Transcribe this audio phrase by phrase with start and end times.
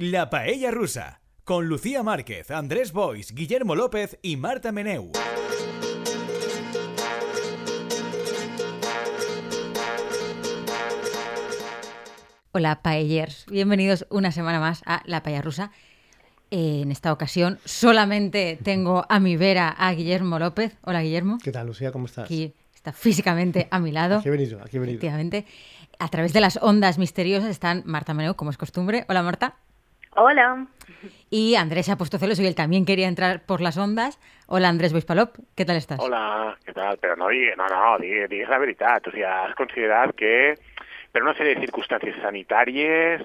[0.00, 5.12] La Paella Rusa, con Lucía Márquez, Andrés Bois, Guillermo López y Marta Meneu.
[12.52, 15.70] Hola paellers, bienvenidos una semana más a La Paella Rusa.
[16.50, 20.78] En esta ocasión solamente tengo a mi vera a Guillermo López.
[20.80, 21.36] Hola Guillermo.
[21.44, 21.92] ¿Qué tal, Lucía?
[21.92, 22.24] ¿Cómo estás?
[22.24, 24.20] Aquí está físicamente a mi lado.
[24.20, 24.96] Aquí he venido, aquí he venido.
[24.96, 25.44] Efectivamente.
[25.98, 29.04] A través de las ondas misteriosas están Marta Meneu, como es costumbre.
[29.06, 29.58] Hola Marta.
[30.16, 30.66] Hola.
[31.30, 34.18] Y Andrés se ha puesto celoso y él también quería entrar por las ondas.
[34.46, 36.00] Hola Andrés Boispalop, ¿qué tal estás?
[36.00, 36.98] Hola, ¿qué tal?
[36.98, 39.06] Però no, no, no, digues la veritat.
[39.06, 40.56] O sigui, has considerat que
[41.14, 43.22] per una sèrie de circumstàncies sanitàries,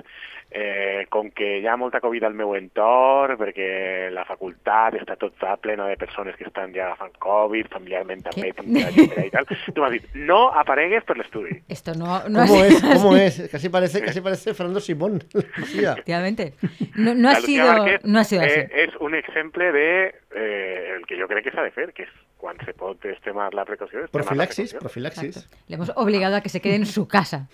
[0.56, 5.58] eh, com que hi ha molta Covid al meu entorn, perquè la facultat està tota
[5.60, 9.92] plena de persones que estan ja agafant Covid, familiarment també, etcétera, i tal, tu m'has
[9.98, 11.58] dit, no aparegues per l'estudi.
[11.68, 12.82] Esto no, no ¿Cómo es?
[12.82, 13.42] ¿Cómo es?
[13.52, 15.22] Casi parece, casi parece Fernando Simón.
[15.34, 16.54] Efectivamente.
[16.96, 18.60] No, no ha sido, Márquez, no ha sido así.
[18.60, 22.08] eh, és un exemple de eh, el que jo crec que s'ha de fer, que
[22.08, 24.08] és quan se pot extremar la precaució.
[24.12, 24.80] Profilaxis, precaució.
[24.80, 25.38] profilaxis.
[25.38, 25.58] Exacto.
[25.68, 27.50] Le hemos obligado a que se quede en su casa.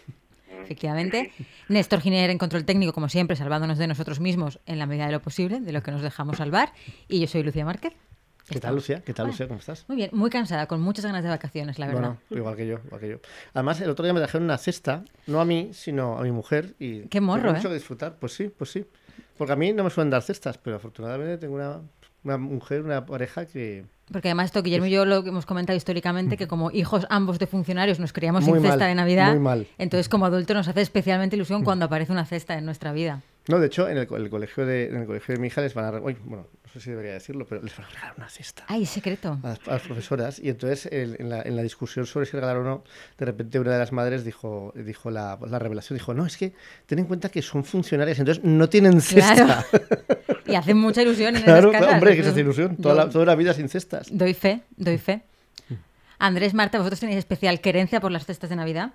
[0.64, 1.32] Efectivamente.
[1.68, 5.12] Néstor Giner en control técnico, como siempre, salvándonos de nosotros mismos en la medida de
[5.12, 6.74] lo posible, de lo que nos dejamos salvar.
[7.08, 7.94] Y yo soy Lucía Márquez.
[8.50, 9.02] ¿Qué tal, Lucía?
[9.02, 9.48] ¿Qué tal, Bueno, Lucía?
[9.48, 9.86] ¿Cómo estás?
[9.88, 12.02] Muy bien, muy cansada, con muchas ganas de vacaciones, la verdad.
[12.02, 13.18] Bueno, igual que yo, igual que yo.
[13.54, 16.76] Además, el otro día me trajeron una cesta, no a mí, sino a mi mujer.
[16.78, 17.72] Y Qué morro, mucho ¿eh?
[17.72, 18.18] que disfrutar.
[18.20, 18.86] Pues sí, pues sí.
[19.38, 21.82] Porque a mí no me suelen dar cestas, pero afortunadamente tengo una,
[22.24, 23.86] una mujer, una pareja que...
[24.12, 27.40] Porque además esto, Guillermo y yo lo que hemos comentado históricamente, que como hijos ambos
[27.40, 29.68] de funcionarios nos criamos Muy sin cesta de Navidad, muy mal.
[29.78, 33.22] entonces como adulto nos hace especialmente ilusión cuando aparece una cesta en nuestra vida.
[33.52, 35.62] No, de hecho, en el, co- el colegio de, en el colegio de mi hija
[35.62, 36.00] les van a...
[36.00, 38.64] uy, bueno, no sé si debería decirlo, pero les van a regalar una cesta.
[38.68, 39.38] Ay, secreto.
[39.44, 42.32] a las, a las profesoras y entonces el- en, la, en la discusión sobre si
[42.34, 42.84] regalar o no,
[43.18, 46.54] de repente una de las madres dijo, dijo la, la revelación, dijo, no, es que
[46.86, 49.66] ten en cuenta que son funcionarias, entonces no tienen cesta.
[49.70, 49.86] Claro.
[50.48, 51.94] Y hace mucha ilusión en Claro, esas casas.
[51.96, 54.08] hombre, que se hace ilusión, toda la, toda la vida sin cestas.
[54.12, 55.22] Doy fe, doy fe.
[56.20, 58.94] Andrés, Marta, ¿vosotros tenéis especial querencia por las cestas de Navidad?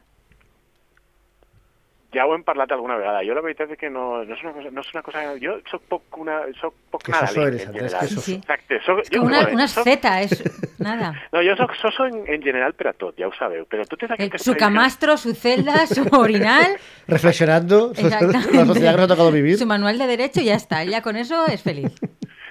[2.16, 3.20] Ja ho hem parlat alguna vegada.
[3.28, 5.24] Jo la veritat és que no, no, és, una cosa, no és una cosa...
[5.42, 8.08] Jo soc poc, una, soc poc Que nadalenc, eres, en Andrés, general.
[8.08, 8.24] que soso.
[8.26, 8.34] Sí.
[8.40, 8.80] Exacte.
[8.86, 9.86] Soc, Es que una, una soc-
[10.22, 10.42] es
[10.80, 11.12] nada.
[11.32, 13.66] No, jo soc soso en, en general per a tot, ja ho sabeu.
[13.68, 14.42] Però totes Eh, aquestes...
[14.48, 16.78] Su camastro, su celda, su orinal.
[17.06, 19.58] Reflexionando la sociedad que nos ha tocado vivir.
[19.58, 20.82] Su manual de derecho y ya está.
[20.84, 21.92] Ya con eso es feliz.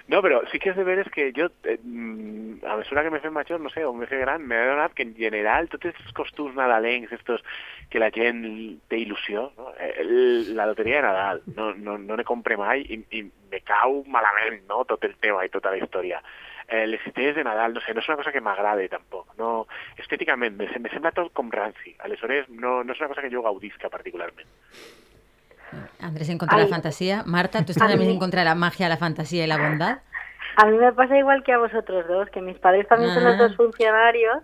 [0.08, 3.20] No, però sí que és de veres que jo, eh, mm, a mesura que me
[3.24, 6.12] fem major, no sé, o me fem gran, m'he adonat que en general tots els
[6.14, 7.42] costums nadalencs, estos
[7.90, 8.44] que la gent
[8.88, 9.72] té il·lusió, no?
[9.80, 13.62] Eh, el- la loteria de Nadal, no, no, no ne compre mai i, i me
[13.66, 14.84] cau malament no?
[14.86, 16.22] tot el tema i tota la història.
[16.68, 19.34] Eh, les estrelles de Nadal, no sé, no és una cosa que m'agrade tampoc.
[19.38, 19.66] No,
[19.98, 21.96] estèticament, me, me sembla tot com ranci.
[22.06, 24.48] Aleshores, no, no és una cosa que jo gaudisca particularment.
[26.00, 27.24] Andrés en contra de la fantasía.
[27.25, 30.00] Marta, ¿tú estás también en contra de la magia, la fantasía y la bondad?
[30.58, 33.34] A mí me pasa igual que a vosotros dos, que mis padres también son los
[33.36, 33.38] Ah.
[33.44, 34.38] dos funcionarios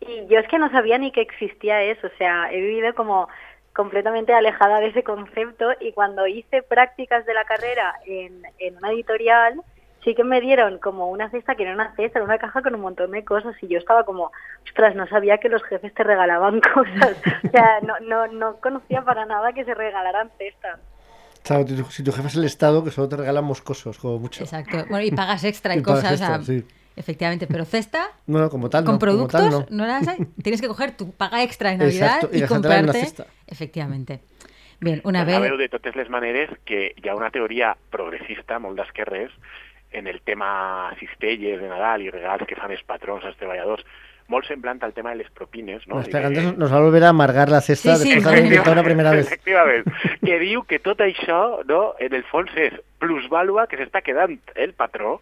[0.00, 3.28] y yo es que no sabía ni que existía eso, o sea, he vivido como
[3.72, 8.90] completamente alejada de ese concepto y cuando hice prácticas de la carrera en, en una
[8.90, 9.54] editorial,
[10.04, 12.74] sí que me dieron como una cesta que era una cesta, era una caja con
[12.74, 14.32] un montón de cosas y yo estaba como,
[14.64, 19.02] ostras, no sabía que los jefes te regalaban cosas, o sea, no, no, no conocía
[19.02, 20.80] para nada que se regalaran cestas.
[21.44, 24.44] Claro, si tu- jefe es el Estado, que solo te regalan moscosos, como mucho.
[24.44, 24.84] Exacto.
[24.88, 26.12] Bueno, y pagas extra y, cosas.
[26.12, 26.64] o sea, extra, sí.
[26.94, 28.98] Efectivamente, pero cesta No, no, como tal, con no.
[29.00, 29.66] productos tal, no.
[29.70, 30.18] no las hay.
[30.42, 32.92] Tienes que coger tu paga extra de Navidad Exacto, y y en una comprarte.
[33.00, 33.26] cesta.
[33.46, 34.20] Efectivamente.
[34.80, 35.34] Bien, una Pues vez.
[35.36, 39.30] sabeu de totes les maneres que hi ha una teoria progressista, molt d'esquerres,
[39.92, 43.84] en el tema cistelles de Nadal i regals que fan els patrons als treballadors,
[44.28, 46.00] molt semblant al tema de les propines, no?
[46.00, 48.30] Espera, de- Andrés nos va a volver a amargar la cesta Sí, sí, después de
[48.30, 49.26] haber inventado una primera vez.
[49.26, 49.84] Efectivament,
[50.24, 52.72] que diu que tot això, no, en el fons és
[53.02, 55.18] plusvàlua que s'està quedant el patró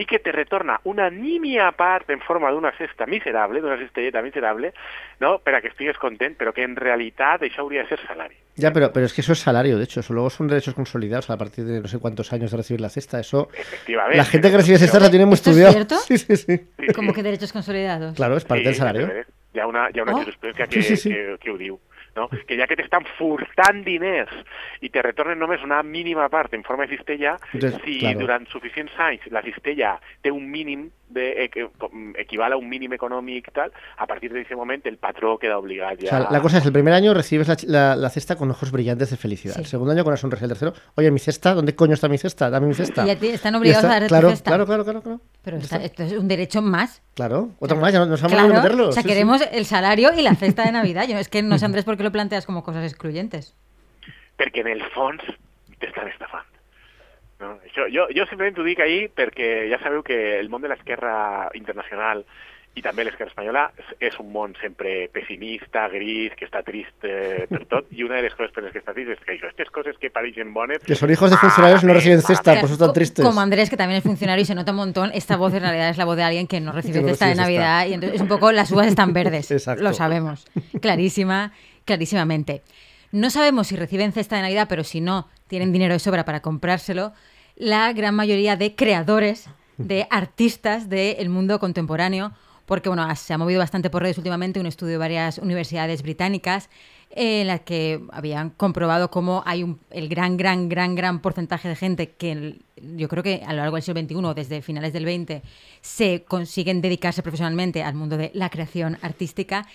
[0.00, 4.72] i que te retorna una nímia part en forma d'una cesta miserable, d'una cestelleta miserable,
[5.20, 8.36] no, per a que estigues content, però que en realitat això hauria de ser salari.
[8.58, 10.00] Ya, pero, pero es que eso es salario, de hecho.
[10.00, 12.88] Eso luego son derechos consolidados a partir de no sé cuántos años de recibir la
[12.88, 13.20] cesta.
[13.20, 13.48] Eso,
[13.86, 15.72] la gente que recibe cestas la tiene muy ¿Esto es estudiado.
[15.74, 15.96] cierto?
[16.08, 16.56] Sí, sí, sí.
[16.56, 17.12] Sí.
[17.14, 18.16] que derechos consolidados.
[18.16, 19.06] Claro, es parte del salario.
[19.06, 20.22] de ha una, ha una Oh.
[20.24, 21.10] jurisprudència que, Sí, sí, sí.
[21.10, 21.78] que, que diu.
[22.18, 22.26] No?
[22.48, 24.32] Que ja que t'estan furtant diners
[24.82, 28.24] i te retornen només una mínima part en forma de cistella, Entonces, si claro.
[28.24, 32.68] durant suficients anys la cistella té un mínim de, eh, que- com- equival a un
[32.68, 36.08] mínim econòmic i tal, a partir d'aquest moment el patró queda obligat O ja...
[36.08, 39.10] sea, la cosa es, el primer año recibes la, la- la cesta con ojos brillantes
[39.10, 39.54] de felicidad.
[39.54, 39.60] Sí.
[39.60, 40.44] El segundo año con una sonrisa.
[40.44, 42.50] El tercero, oye, mi cesta, ¿dónde coño está mi cesta?
[42.50, 43.06] Dame mi cesta.
[43.06, 44.50] Y a ti están Y obligados está- a tu claro, cesta.
[44.50, 45.20] Claro, claro, claro, claro.
[45.42, 47.02] Pero Ya está- esto es un derecho más.
[47.14, 48.88] Claro, otro más, ya no- nos vamos a Claro, meterlo.
[48.88, 49.14] o sea, sí, sí.
[49.14, 51.06] queremos el salario y la cesta de Navidad.
[51.08, 53.54] Yo, es que no sé, Andrés, por qué lo planteas como cosas excluyentes.
[54.38, 55.22] Perquè en el fons
[55.80, 56.46] t'estan estafant.
[57.38, 61.48] Això, jo, jo simplement ho dic ahir perquè ja sabeu que el món de l'esquerra
[61.54, 62.24] internacional
[62.78, 63.64] i també l'esquerra espanyola
[63.98, 68.26] és, un món sempre pessimista, gris, que està trist eh, per tot, i una de
[68.28, 70.84] les coses per les que està trist és que això, aquestes coses que pareixen bones...
[70.86, 73.24] Que son hijos de funcionarios no reciben cesta, por eso están tristes.
[73.24, 75.90] Como Andrés, que también es funcionario y se nota un montón, esta voz en realidad
[75.90, 77.34] es la voz de alguien que no recibe no cesta de.
[77.34, 79.50] Navidad y entonces es un poco las uvas están verdes.
[79.58, 79.82] Exacto.
[79.82, 80.46] Lo sabemos,
[80.80, 81.52] clarísima,
[81.84, 82.62] clarísimamente.
[83.10, 86.40] No sabemos si reciben cesta de Navidad, pero si no tienen dinero de sobra para
[86.42, 87.12] comprárselo,
[87.56, 89.48] la gran mayoría de creadores,
[89.78, 92.32] de artistas del mundo contemporáneo,
[92.66, 96.68] porque bueno, se ha movido bastante por redes últimamente un estudio de varias universidades británicas
[97.10, 101.76] en la que habían comprobado cómo hay un, el gran, gran, gran, gran porcentaje de
[101.76, 102.62] gente que el-
[102.96, 105.42] yo creo que a lo largo del siglo XXI, desde finales del XX,
[105.80, 109.66] se consiguen dedicarse profesionalmente al mundo de la creación artística.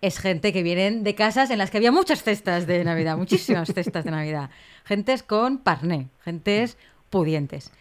[0.00, 3.72] Es gente que vienen de casas en las que había muchas cestas de Navidad, muchísimas
[3.72, 4.50] cestas de Navidad.
[4.84, 6.76] Gentes con parné, gentes
[7.10, 7.72] pudientes.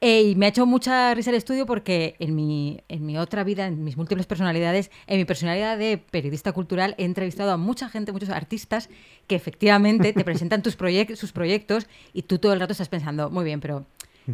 [0.00, 3.42] Eh, y me ha hecho mucha risa el estudio porque en mi, en mi otra
[3.42, 7.88] vida, en mis múltiples personalidades, en mi personalidad de periodista cultural, he entrevistado a mucha
[7.88, 8.90] gente, muchos artistas
[9.26, 10.76] que efectivamente te presentan tus
[11.16, 13.86] sus proyectos y tú todo el rato estás pensando, muy bien, pero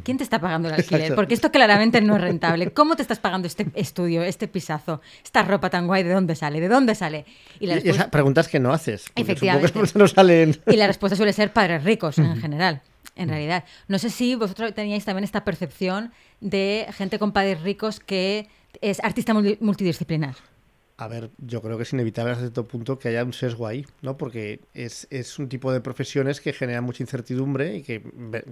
[0.03, 1.01] ¿quién te está pagando el alquiler?
[1.03, 1.17] Exacto.
[1.17, 2.73] Porque esto claramente no es rentable.
[2.73, 6.03] ¿Cómo te estás pagando este estudio, este pisazo, esta ropa tan guay?
[6.03, 6.61] ¿De dónde sale?
[6.61, 7.25] ¿De dónde sale?
[7.61, 9.07] Y la y respuesta- esas preguntas que no haces.
[9.15, 9.73] Efectivamente.
[9.95, 10.57] No salen.
[10.67, 12.83] y la respuesta suele ser padres ricos en general,
[13.17, 13.65] en realidad.
[13.89, 18.49] No sé si vosotros teníais también esta percepción de gente con padres ricos que
[18.81, 20.35] es artista multi- multidisciplinar.
[20.97, 23.85] A ver, yo creo que es inevitable hasta cierto punto que haya un sesgo ahí,
[24.01, 24.17] ¿no?
[24.17, 28.01] Porque es, es un tipo de profesiones que generan mucha incertidumbre y que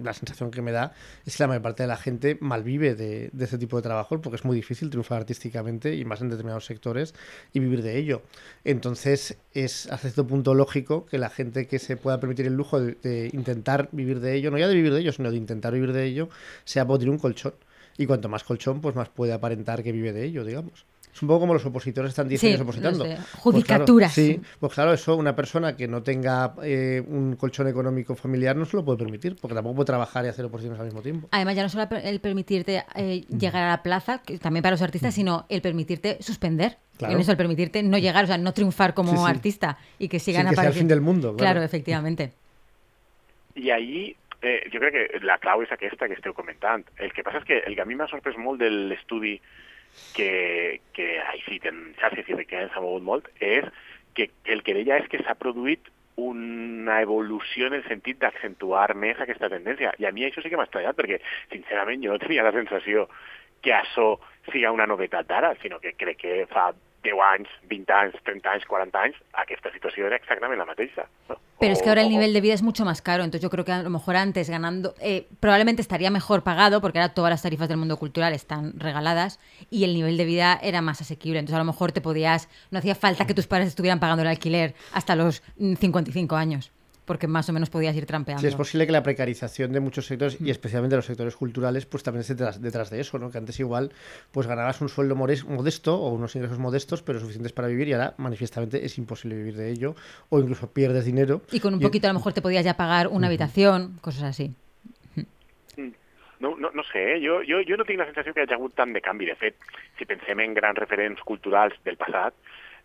[0.03, 0.91] la sensación que me da
[1.25, 4.19] es que la mayor parte de la gente malvive de, de este tipo de trabajo
[4.19, 7.15] porque es muy difícil triunfar artísticamente y más en determinados sectores
[7.53, 8.23] y vivir de ello.
[8.65, 12.81] Entonces es hasta cierto punto lógico que la gente que se pueda permitir el lujo
[12.81, 15.93] de, intentar vivir de ello, no ya de vivir de ello, sino de intentar vivir
[15.93, 16.27] de ello,
[16.65, 17.53] sea por tener un colchón.
[17.97, 20.85] Y cuanto más colchón, pues más puede aparentar que vive de ello, digamos.
[21.13, 23.03] Es un poco como los opositores están 10 Sí, años opositando.
[23.05, 24.13] Pues claro, judicaturas.
[24.13, 28.65] sí, pues claro, eso una persona que no tenga eh, un colchón económico familiar no
[28.65, 31.27] se lo puede permitir, porque tampoco puede trabajar y hacer oposiciones al mismo tiempo.
[31.31, 34.81] Además, ya no solo el permitirte eh, llegar a la plaza, que también para los
[34.81, 36.77] artistas, sino el permitirte suspender.
[36.97, 37.13] Claro.
[37.15, 39.23] En eso, el permitirte no llegar, o sea, no triunfar como Sí, sí.
[39.27, 40.79] artista y que sigan sea el apareciendo.
[40.79, 41.37] fin del mundo, claro.
[41.53, 42.33] Claro, efectivamente.
[43.55, 46.83] I ahir eh, jo crec que la clau és aquesta que esteu comentant.
[46.97, 49.37] El que passa és que el que a mi m'ha sorprès molt de l'estudi
[50.17, 53.67] que, que ai, sí, que en xarxes i que s'ha mogut molt és
[54.13, 55.89] que el que deia és que s'ha produït
[56.21, 59.95] una evolució en el sentit d'accentuar més aquesta tendència.
[59.97, 61.17] I a mi això sí que m'ha estranyat, perquè,
[61.51, 63.07] sincerament, jo no tenia la sensació
[63.63, 64.19] que això
[64.51, 66.69] siga una novetat d'ara, sinó que crec que fa
[67.03, 71.07] 10 anys, 20 anys, 30 anys, 40 anys, aquesta situació era exactament la mateixa.
[71.29, 71.37] No?
[71.59, 73.63] Pero es que ahora el nivel de vida es mucho más caro, entonces yo creo
[73.63, 77.41] que a lo mejor antes ganando, eh, probablemente estaría mejor pagado porque ahora todas las
[77.41, 79.39] tarifas del mundo cultural están regaladas
[79.69, 82.79] y el nivel de vida era más asequible, entonces a lo mejor te podías, no
[82.79, 86.73] hacía falta que tus padres estuvieran pagando el alquiler hasta los mm, 55 años,
[87.05, 88.41] porque más o menos podías ir trampeando.
[88.41, 91.85] Sí, es posible que la precarización de muchos sectores y especialmente de los sectores culturales
[91.85, 93.29] pues también esté detrás, detrás de eso, ¿no?
[93.31, 93.91] Que antes igual
[94.31, 98.13] pues ganabas un sueldo modesto o unos ingresos modestos pero suficientes para vivir y ahora
[98.17, 99.95] manifiestamente es imposible vivir de ello
[100.29, 101.41] o incluso pierdes dinero.
[101.51, 104.23] Y con un Y- poquito a lo mejor te podías ya pagar una habitación, cosas
[104.23, 104.53] así.
[106.39, 107.21] No, no, no sé, eh?
[107.25, 109.29] jo, jo, jo no tinc la sensació que hi hagi hagut tant de canvi.
[109.29, 109.55] De fet,
[109.97, 112.35] si pensem en grans referents culturals del passat,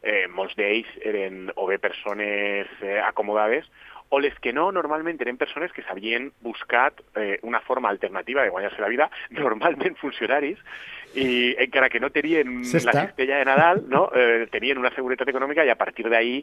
[0.06, 3.66] eh, molts d'ells eren o bé persones eh, acomodades
[4.08, 8.52] o les que no, normalment eren persones que s'havien buscat eh, una forma alternativa de
[8.54, 9.10] guanyar-se la vida,
[9.42, 10.58] normalment funcionaris,
[11.18, 14.08] i encara que no tenien la cistella de Nadal, no?
[14.14, 16.38] eh, tenien una seguretat econòmica i a partir d'ahí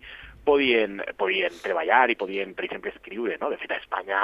[0.46, 3.40] podien, podien treballar i podien, per exemple, escriure.
[3.42, 3.50] No?
[3.50, 4.22] De fet, a Espanya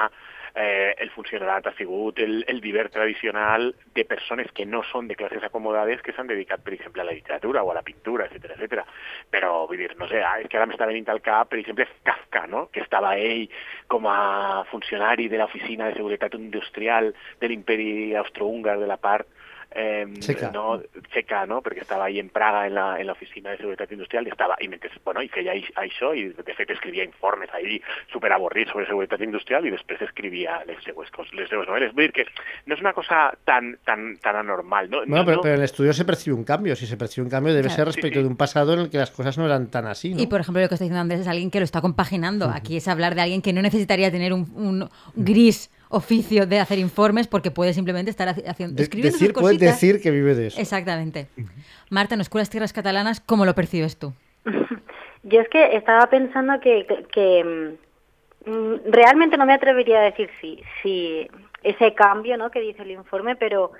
[0.55, 5.15] eh, el funcionariat ha sigut el, el viver tradicional de persones que no són de
[5.15, 8.55] classes acomodades que s'han dedicat, per exemple, a la literatura o a la pintura, etc
[8.57, 8.85] etc.
[9.31, 11.87] Però, vull dir, no sé, ah, és que ara m'està venint al cap, per exemple,
[12.03, 12.67] Kafka, no?
[12.73, 13.47] que estava ell
[13.91, 19.27] com a funcionari de l'Oficina de Seguretat Industrial de l'imperi austrohúngar de la part
[19.73, 20.51] eh, Txeca.
[20.51, 20.81] no,
[21.13, 21.61] txeca, no?
[21.61, 24.67] perquè estava ahí en Praga en la, en l'oficina de seguretat industrial i estava, i
[24.67, 29.21] mentre, bueno, i feia ai- això i de fet escrivia informes ahí superavorrits sobre seguretat
[29.21, 31.93] industrial i després escrivia les seues, les seues novel·les.
[31.95, 32.25] Vull dir que
[32.67, 34.89] no és una cosa tan, tan, tan anormal.
[34.89, 36.75] No, Bueno, no, pero, no, pero en el estudio se percibe un cambio.
[36.75, 37.75] Si se percibe un cambio, debe Claro.
[37.77, 38.23] ser respecto Sí, sí.
[38.23, 40.13] de un pasado en el que las cosas no eran tan así.
[40.13, 40.21] ¿no?
[40.21, 42.49] Y por ejemplo, lo que está diciendo Andrés es alguien que lo está compaginando.
[42.49, 46.79] Aquí es hablar de alguien que no necesitaría tener un, un gris oficio de hacer
[46.79, 50.47] informes porque puede simplemente estar haci- haciendo, De- escribiendo decir, sus decir que vive de
[50.47, 50.59] eso.
[50.59, 51.27] Exactamente.
[51.89, 54.13] Marta, en Oscuras Tierras Catalanas, ¿cómo lo percibes tú?
[55.23, 57.67] Yo es que estaba pensando que, que, que,
[58.45, 61.27] mm, realmente no me atrevería a decir si, si
[61.63, 62.49] ese cambio, ¿no?
[62.49, 63.71] Que dice el informe, pero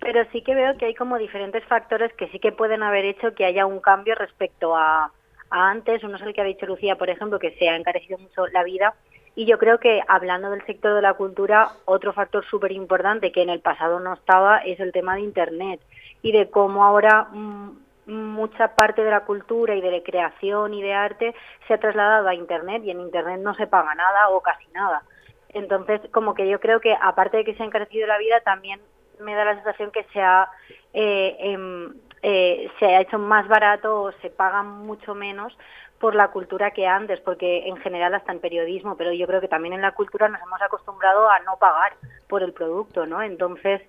[0.00, 3.34] pero sí que veo que hay como diferentes factores que sí que pueden haber hecho
[3.34, 5.10] que haya un cambio respecto a,
[5.50, 6.04] a antes.
[6.04, 8.62] Uno es el que ha dicho Lucía, por ejemplo, que se ha encarecido mucho la
[8.64, 8.92] vida.
[9.36, 13.42] Y yo creo que hablando del sector de la cultura, otro factor súper importante que
[13.42, 15.80] en el pasado no estaba es el tema de Internet
[16.22, 17.70] y de cómo ahora mm,
[18.06, 21.34] mucha parte de la cultura y de la creación y de arte
[21.66, 25.02] se ha trasladado a Internet y en Internet no se paga nada o casi nada.
[25.48, 28.80] Entonces, como que yo creo que aparte de que se ha encarecido la vida, también
[29.20, 30.48] me da la sensación que se ha,
[30.92, 35.56] eh, em, eh, se ha hecho más barato o se paga mucho menos
[35.98, 39.48] por la cultura que antes, porque en general hasta en periodismo, pero yo creo que
[39.48, 41.94] también en la cultura nos hemos acostumbrado a no pagar
[42.28, 43.22] por el producto, ¿no?
[43.22, 43.80] Entonces,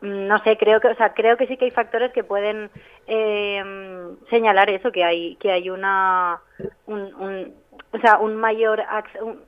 [0.00, 2.70] mm, no sé, creo que, o sea, creo que sí que hay factores que pueden
[3.06, 3.62] eh,
[4.30, 6.40] señalar eso, que hay, que hay una,
[6.86, 7.54] un,
[7.92, 8.82] o sea, un mayor,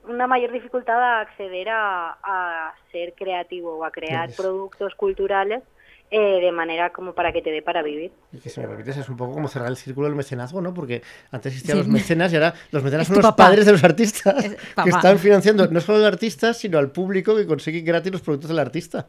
[0.05, 5.63] una mayor dificultad a acceder a, a ser creativo o a crear productos culturales
[6.11, 8.11] eh, de manera como para que te dé para vivir.
[8.31, 10.73] Y que si me permites, es un poco como cerrar el círculo del mecenazgo, ¿no?
[10.73, 11.01] Porque
[11.31, 14.43] antes existían los mecenas y ahora los mecenas son los padres de los artistas
[14.83, 18.49] que están financiando no solo al artista, sino al público que consigue gratis los productos
[18.49, 19.07] del artista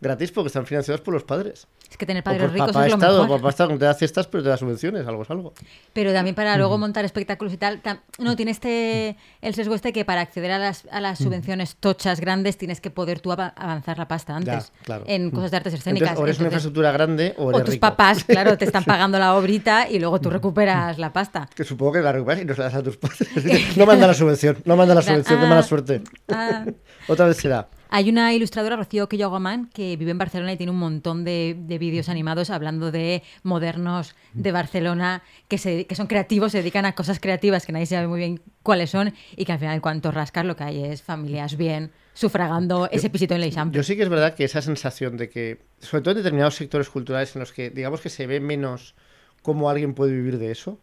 [0.00, 1.66] gratis porque están financiados por los padres.
[1.90, 3.40] Es que tener padres ricos papá es lo estado, mejor.
[3.40, 5.54] Papá Estado te da cestas, pero te da subvenciones, algo es algo.
[5.92, 7.80] Pero también para luego montar espectáculos y tal,
[8.18, 12.20] no, tiene este, el sesgo este que para acceder a las, a las subvenciones tochas
[12.20, 14.72] grandes tienes que poder tú avanzar la pasta antes.
[14.84, 15.04] claro.
[15.06, 16.10] En cosas de artes escénicas.
[16.10, 17.80] Entonces, o eres una infraestructura grande o eres O tus rico.
[17.80, 21.48] papás, claro, te están pagando la obrita y luego tú recuperas la pasta.
[21.54, 23.28] Que supongo que la recuperas y no se la das a tus padres.
[23.76, 26.02] no manda la subvención, no manda la subvención, qué mala suerte.
[26.28, 26.64] Ah.
[27.08, 27.68] Otra vez será.
[27.96, 31.78] Hay una ilustradora, Rocío Quillaguamán, que vive en Barcelona y tiene un montón de, de
[31.78, 36.94] vídeos animados hablando de modernos de Barcelona, que, se, que son creativos, se dedican a
[36.94, 40.10] cosas creativas que nadie sabe muy bien cuáles son y que al final, en cuanto
[40.10, 43.74] rascas, lo que hay es familias bien sufragando ese pisito en Leixample.
[43.74, 46.90] Yo sí que es verdad que esa sensación de que, sobre todo en determinados sectores
[46.90, 48.94] culturales en los que, digamos que se ve menos
[49.40, 50.78] cómo alguien puede vivir de eso,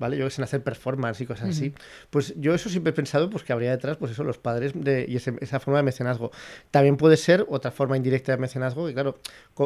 [0.00, 0.16] ¿vale?
[0.16, 1.72] Yo que sé, en hacer performance y cosas así.
[2.10, 5.04] Pues yo eso siempre he pensado pues que habría detrás, pues eso, los padres de,
[5.08, 6.32] y ese- esa forma de mecenazgo.
[6.72, 9.18] También puede ser otra forma indirecta de mecenazgo, que claro,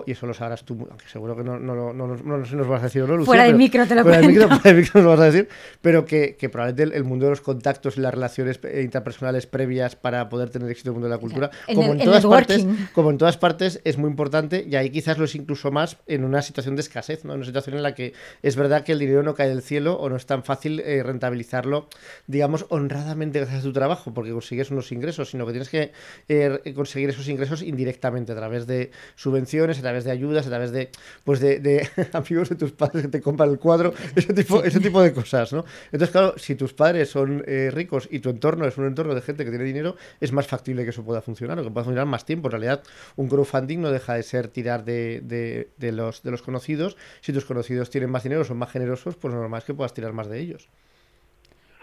[0.07, 2.85] y eso lo sabrás tú, aunque seguro que no, no, no, no, nos vas a
[2.85, 4.63] decir no, Lucía, Fuera de pero- micro te lo fuera de micro, cuento.
[4.63, 5.49] fuera micro nos vas a decir,
[5.81, 9.47] pero que, que probablemente el, el mundo de los contactos y las relaciones eh, interpersonales
[9.47, 12.01] previas para poder tener éxito en el mundo de la cultura, el como net- en
[12.01, 15.35] el todas partes, como en todas partes, es muy importante y ahí quizás lo es
[15.37, 17.33] incluso más en una situación de escasez, ¿no?
[17.35, 19.95] En una situación en la que es verdad que el dinero no cae del cielo
[19.95, 21.89] o no tan fácil eh, rentabilizarlo,
[22.27, 25.93] digamos, honradamente gracias a tu trabajo, porque consigues unos ingresos, sino que tienes que
[26.29, 30.73] eh, conseguir esos ingresos indirectamente a través de subvenciones, a través de ayudas, a través
[30.73, 30.91] de,
[31.25, 35.01] pues de, amigos de tus padres que te compran el cuadro, ese tipo, ese tipo
[35.03, 35.65] de cosas, ¿no?
[35.87, 39.21] Entonces, claro, si tus padres son eh, ricos y tu entorno es un entorno de
[39.21, 42.07] gente que tiene dinero, es más factible que eso pueda funcionar o que pueda funcionar
[42.07, 42.49] más tiempo.
[42.49, 42.83] En realidad,
[43.17, 46.97] un crowdfunding no deja de ser tirar de, de, de los, de los conocidos.
[47.21, 49.95] Si tus conocidos tienen más dinero, son más generosos, pues lo normal es que puedas
[49.95, 50.69] tirar más de ellos.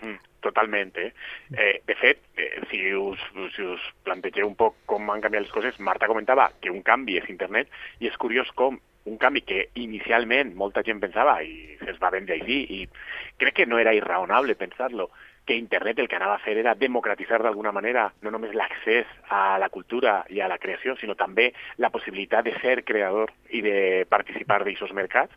[0.01, 1.13] Mm, Totalmente.
[1.55, 3.19] Eh, de fet, eh, si us,
[3.55, 7.19] si us plantegeu un poc com han canviat les coses, Marta comentava que un canvi
[7.19, 7.69] és internet
[8.01, 12.39] i és curiós com un canvi que inicialment molta gent pensava i es va vendre
[12.39, 12.79] així i
[13.41, 15.11] crec que no era irraonable pensar-lo
[15.45, 19.57] que internet el que anava a fer era democratitzar d'alguna manera no només l'accés a
[19.60, 24.05] la cultura i a la creació, sinó també la possibilitat de ser creador i de
[24.10, 25.33] participar d'aixòs mercats.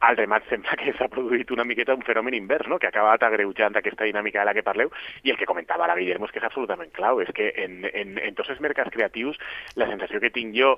[0.00, 2.78] Al remat sembla que s'ha produït una miqueta un fenomen invers, no?
[2.78, 4.92] que ha acabat agreujant aquesta dinàmica de la que parleu,
[5.24, 8.16] i el que comentava ara Guillermo és que és absolutament clau, és que en, en,
[8.22, 9.38] en tots els mercats creatius
[9.76, 10.76] la sensació que tinc jo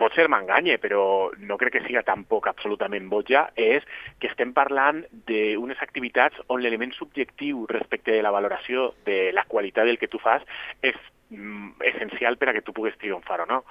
[0.00, 3.84] pot ser m'enganye, però no crec que siga tampoc absolutament boja, és
[4.20, 9.86] que estem parlant d'unes activitats on l'element subjectiu respecte de la valoració de la qualitat
[9.86, 10.42] del que tu fas
[10.82, 10.96] és
[11.30, 13.62] mm, essencial per a que tu puguis triomfar o no.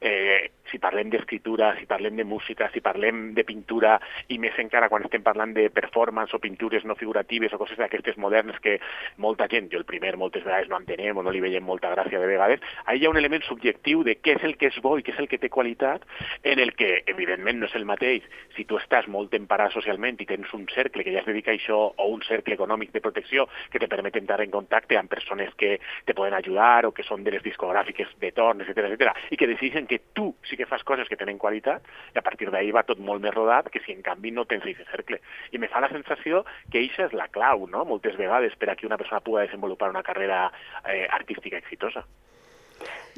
[0.00, 3.96] Eh, si parlem d'escriptura, si parlem de música, si parlem de pintura,
[4.30, 8.16] i més encara quan estem parlant de performance o pintures no figuratives o coses d'aquestes
[8.22, 8.78] modernes que
[9.18, 12.22] molta gent, jo el primer, moltes vegades no entenem o no li veiem molta gràcia
[12.22, 14.94] de vegades, ahí hi ha un element subjectiu de què és el que és bo
[14.96, 16.06] i què és el que té qualitat,
[16.44, 18.22] en el que, evidentment, no és el mateix.
[18.54, 21.58] Si tu estàs molt emparat socialment i tens un cercle que ja es dedica a
[21.58, 25.50] això o un cercle econòmic de protecció que te permet entrar en contacte amb persones
[25.58, 29.36] que te poden ajudar o que són de les discogràfiques de torn, etc etc i
[29.36, 31.82] que decideixen que tu sí que fas coses que tenen qualitat
[32.14, 33.34] i a partir d'ahir va tot molt més
[33.74, 35.18] que si en canvi no tens aquest cercle.
[35.50, 38.86] I me fa la sensació que això és la clau, no?, moltes vegades per que
[38.86, 40.52] una persona pugui desenvolupar una carrera
[40.86, 42.04] eh, artística exitosa.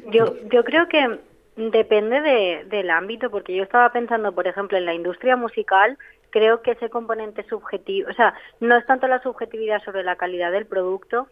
[0.09, 1.19] Yo, yo creo que
[1.55, 5.97] depende de, del ámbito, porque yo estaba pensando, por ejemplo, en la industria musical,
[6.31, 10.51] creo que ese componente subjetivo, o sea, no es tanto la subjetividad sobre la calidad
[10.51, 11.27] del producto,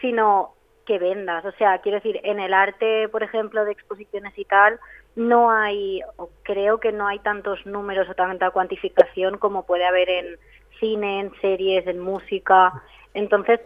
[0.00, 0.53] sino
[0.84, 1.44] que vendas.
[1.44, 4.78] O sea, quiero decir, en el arte, por ejemplo, de exposiciones y tal,
[5.16, 10.08] no hay, o creo que no hay tantos números o tanta cuantificación como puede haber
[10.10, 10.36] en
[10.80, 12.72] cine, en series, en música.
[13.14, 13.60] Entonces,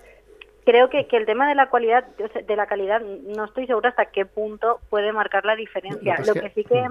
[0.65, 4.07] creo que, que el tema de la cualidad, de la calidad, no estoy segura hasta
[4.07, 6.17] qué punto puede marcar la diferencia.
[6.19, 6.89] Lo que Lo es que que- sí que...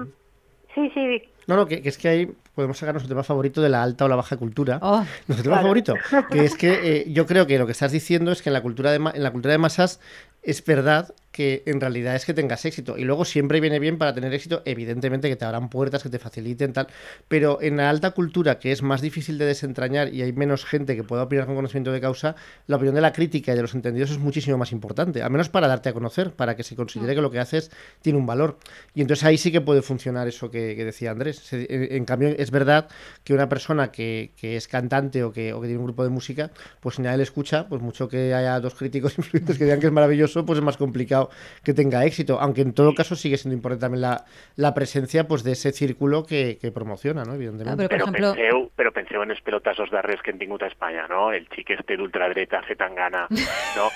[0.74, 2.28] Sí, sí, No, no, que, que es que ahí
[2.58, 4.80] podemos sacar nuestro tema favorito de la alta o la baja cultura.
[4.82, 5.62] Oh, Nuestro tema Claro.
[5.62, 5.94] favorito,
[6.28, 6.72] que es que
[7.02, 9.22] eh, yo creo que lo que estás diciendo es que en la cultura de en
[9.22, 10.00] la cultura de masas
[10.42, 14.12] es verdad que en realidad es que tengas éxito y luego siempre viene bien para
[14.12, 16.88] tener éxito, evidentemente que te abran puertas, que te faciliten tal,
[17.28, 20.96] pero en la alta cultura que es más difícil de desentrañar y hay menos gente
[20.96, 22.34] que pueda opinar con conocimiento de causa,
[22.66, 25.48] la opinión de la crítica y de los entendidos es muchísimo más importante, al menos
[25.48, 27.70] para darte a conocer, para que se considere que lo que haces
[28.02, 28.58] tiene un valor.
[28.94, 31.52] Y entonces ahí sí que puede funcionar eso que, decía Andrés.
[31.52, 32.88] En cambio, es verdad
[33.22, 36.10] que una persona que, que es cantante o que, o que tiene un grupo de
[36.10, 39.78] música, pues si nadie le escucha, pues mucho que haya dos críticos influyentes que digan
[39.78, 41.30] que es maravilloso, pues es más complicado
[41.64, 42.38] que tenga éxito.
[42.40, 44.24] Aunque en todo caso sigue siendo importante también la,
[44.56, 47.34] la presencia pues de ese círculo que, que promociona, ¿no?
[47.34, 47.84] Evidentemente.
[47.84, 49.42] Ah, pero, por ejemplo- penseu, però penseu en els
[49.90, 51.32] darrers que hem tingut a Espanya, no?
[51.32, 53.26] El xic este d'ultradreta fet en gana,
[53.76, 53.90] no?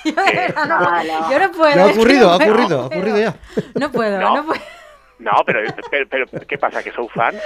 [1.30, 1.76] Yo no puedo.
[1.76, 3.18] No ha ocurrido, ha puedo, ocurrido, ha no ocurrido puedo.
[3.18, 3.34] ya.
[3.80, 4.37] No puedo, No.
[4.37, 4.61] no puedo.
[5.18, 7.38] no, però, però, però què passa, que sou fans?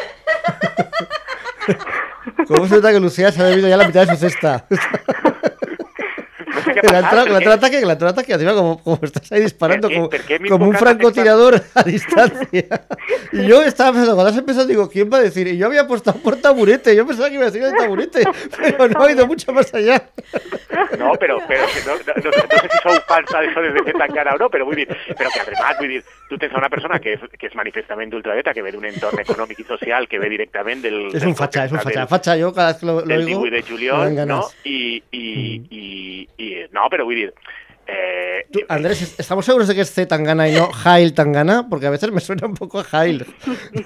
[2.49, 4.67] ¿Cómo se nota que Lucía se ha bebido ya la mitad de su cesta?
[6.67, 8.99] Sé què Que ha la entrada, passat, que la perquè- entrada ataque, encima como, como
[9.03, 12.65] estás ahí disparando, ¿Por qué- como, qué un francotirador a distancia.
[13.33, 15.47] Y yo estaba pensando, cuando has empezado, digo, ¿quién va a decir?
[15.47, 18.25] Y yo había apostado por taburete, yo pensaba que iba a decir el taburete,
[18.59, 20.03] pero no ha ido mucho más allá.
[20.99, 23.83] No, però que no, no, no, sé- no sé si sou fans d'això des de
[23.87, 26.59] fet encara o no, però vull dir, però que además, vull dir, tu tens a
[26.59, 28.11] una persona que és, que és manifestament
[28.57, 31.07] que ve d'un entorn econòmic i social, que ve directament del...
[31.09, 32.07] Es del un facha, es un del- facha.
[32.07, 34.15] Facha, yo cada vez que lo, lo del 18 de juliol, no?
[34.17, 34.57] ganas.
[34.65, 36.29] I, i, i,
[36.73, 37.35] no, però vull dir,
[37.87, 41.67] eh, Tú, Andrés, ¿estamos seguros de que es C Tangana y no Jail Tangana?
[41.71, 43.25] Porque a veces me suena un poco a Jail.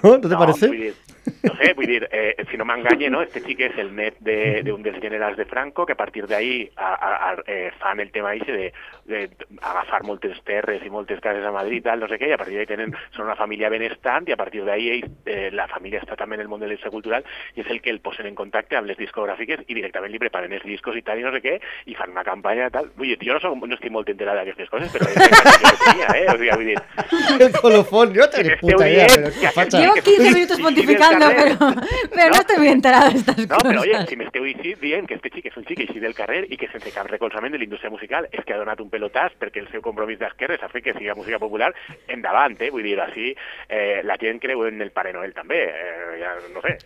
[0.02, 0.18] ¿No?
[0.18, 0.94] ¿No te parece?
[1.42, 3.20] No sé, dir, eh, si no m'enganye, no?
[3.22, 6.70] este xic és el net de- de, dels generals de Franco, que a partir d'ahí
[6.76, 8.72] a, a, a, eh, fan el tema eixe de,
[9.10, 9.28] de,
[9.60, 12.56] agafar moltes terres i moltes cases a Madrid, tal, no sé què, i a partir
[12.56, 16.16] d'ahí tenen, són una família benestant, i a partir d'ahí ells, eh, la família està
[16.16, 17.24] també en el món de l'indústria cultural,
[17.56, 20.52] i és el que el posen en contacte amb les discogràfiques i directament li preparen
[20.56, 22.90] els discos i tal, i no sé què, i fan una campanya tal.
[22.96, 26.08] Vull dir, jo no, soc, no estic molt enterada d'aquestes coses, però és que tenia,
[26.16, 26.26] eh?
[26.30, 26.78] O sigui, vull dir,
[27.46, 29.68] El colofón, yo no tengo ni Este puta idea, que facha.
[29.70, 31.56] tío Llevo que- 15 Sí, minutos pontificando, carrer.
[31.58, 32.40] pero no, No.
[32.40, 33.72] estoy muy enterada de estas No, cosas.
[33.72, 34.44] però oye, si m'esteu
[34.80, 37.52] dient que este xic és un xic així del carrer i que sense cap recolzament
[37.52, 40.62] de la indústria musical és que ha donat un pelotàs perquè el seu compromís d'esquerres
[40.62, 41.72] ha fet que siga música popular,
[42.08, 42.70] endavant, eh?
[42.70, 43.32] Vull dir, així
[43.68, 46.76] eh, la gent creu en el Pare Noel també, eh, no sé.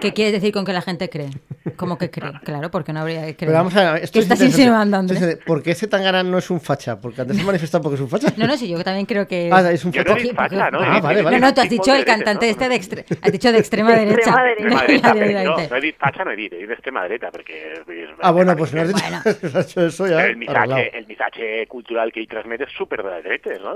[0.00, 1.30] ¿Qué quieres decir con que la gente cree?
[1.76, 2.32] ¿Cómo que cree?
[2.44, 3.52] Claro, porque no habría que creer.
[3.52, 5.38] Pero vamos a ver, esto ¿Qué es estás insinuando, Andrés?
[5.46, 7.00] ¿Por qué ese Tangana no es un facha?
[7.00, 8.32] Porque antes se ha manifestado porque es un facha.
[8.36, 9.50] No, no, sí, yo también creo que...
[9.52, 10.14] Ah, es un facha.
[10.14, 10.80] no facha, no?
[10.80, 11.38] Ah, vale, vale.
[11.38, 13.04] No, no, tú has dicho el cantante este de extre...
[13.22, 14.30] Has dicho de extrema De derecha.
[14.30, 15.42] extrema derecha.
[15.46, 18.88] No, no he fatxa, no he dit extrema vull dir, Ah, bueno, pues no has
[18.88, 20.26] dicho eso ya.
[20.26, 23.74] el missatge cultural que ell transmet és super de dretes, no?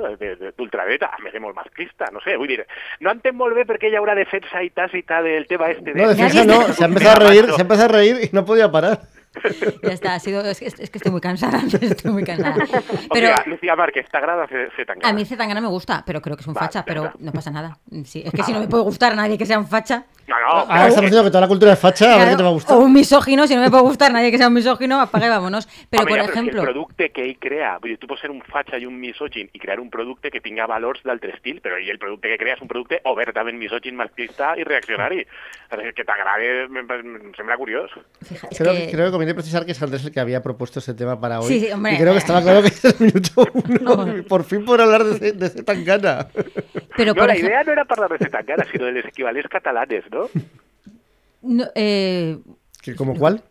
[0.56, 2.64] D'ultradreta, a més de molt masclista, no sé, vull dir,
[3.00, 6.00] no entenc molt bé per què hi haurà defensa i tàcita del tema este de...
[6.00, 8.44] No, defensa no, se ha empezado a reír, se ha empezado a reír y no
[8.44, 9.03] podía parar.
[9.82, 10.40] Ya está, ha sido...
[10.42, 12.56] Es que, es que estoy muy cansada, estoy muy cansada.
[13.10, 16.42] O Pero sea, Lucía Márquez, fer tan a mí Zetangana me gusta, pero creo que
[16.42, 17.78] es un Va, facha, pero no pasa nada.
[18.04, 20.04] Sí, es que si no me puede gustar a nadie que sea un facha...
[20.26, 22.36] No, no, Ahora estamos diciendo que toda la cultura es facha, a ver claro, qué
[22.36, 22.76] te va a gustar.
[22.76, 25.28] O un misógino, si no me puede gustar nadie que sea un misógino, apaga y
[25.28, 25.66] vámonos.
[25.90, 26.52] Pero, por ja, però ejemplo...
[26.62, 29.50] Que el producte que ell crea, dir, tu pots ser un fatxa i un misògin
[29.52, 32.62] i crear un producte que tinga valors d'altre estil, ell el producte que crea és
[32.62, 35.24] un producte obertament misògin, masclista i reaccionari.
[35.96, 37.90] Que t'agrade, em, em sembla curiós.
[38.22, 38.92] fija, es Creo, que- que...
[38.92, 41.46] creo que conviene precisar que es Andrés el que había propuesto ese tema para hoy.
[41.48, 41.92] Sí, sí, hombre.
[41.92, 44.24] Y creo que estaba claro que es el minuto uno.
[44.26, 46.28] por fin por hablar de, ese- de ese Tangana.
[46.96, 47.50] Pero No, por la ejemplo...
[47.50, 50.28] idea no era parlar de Zetangana, sinó de les equivalents catalanes, no?
[51.42, 52.38] no, eh,
[52.80, 53.42] ¿Que ¿Como cuál?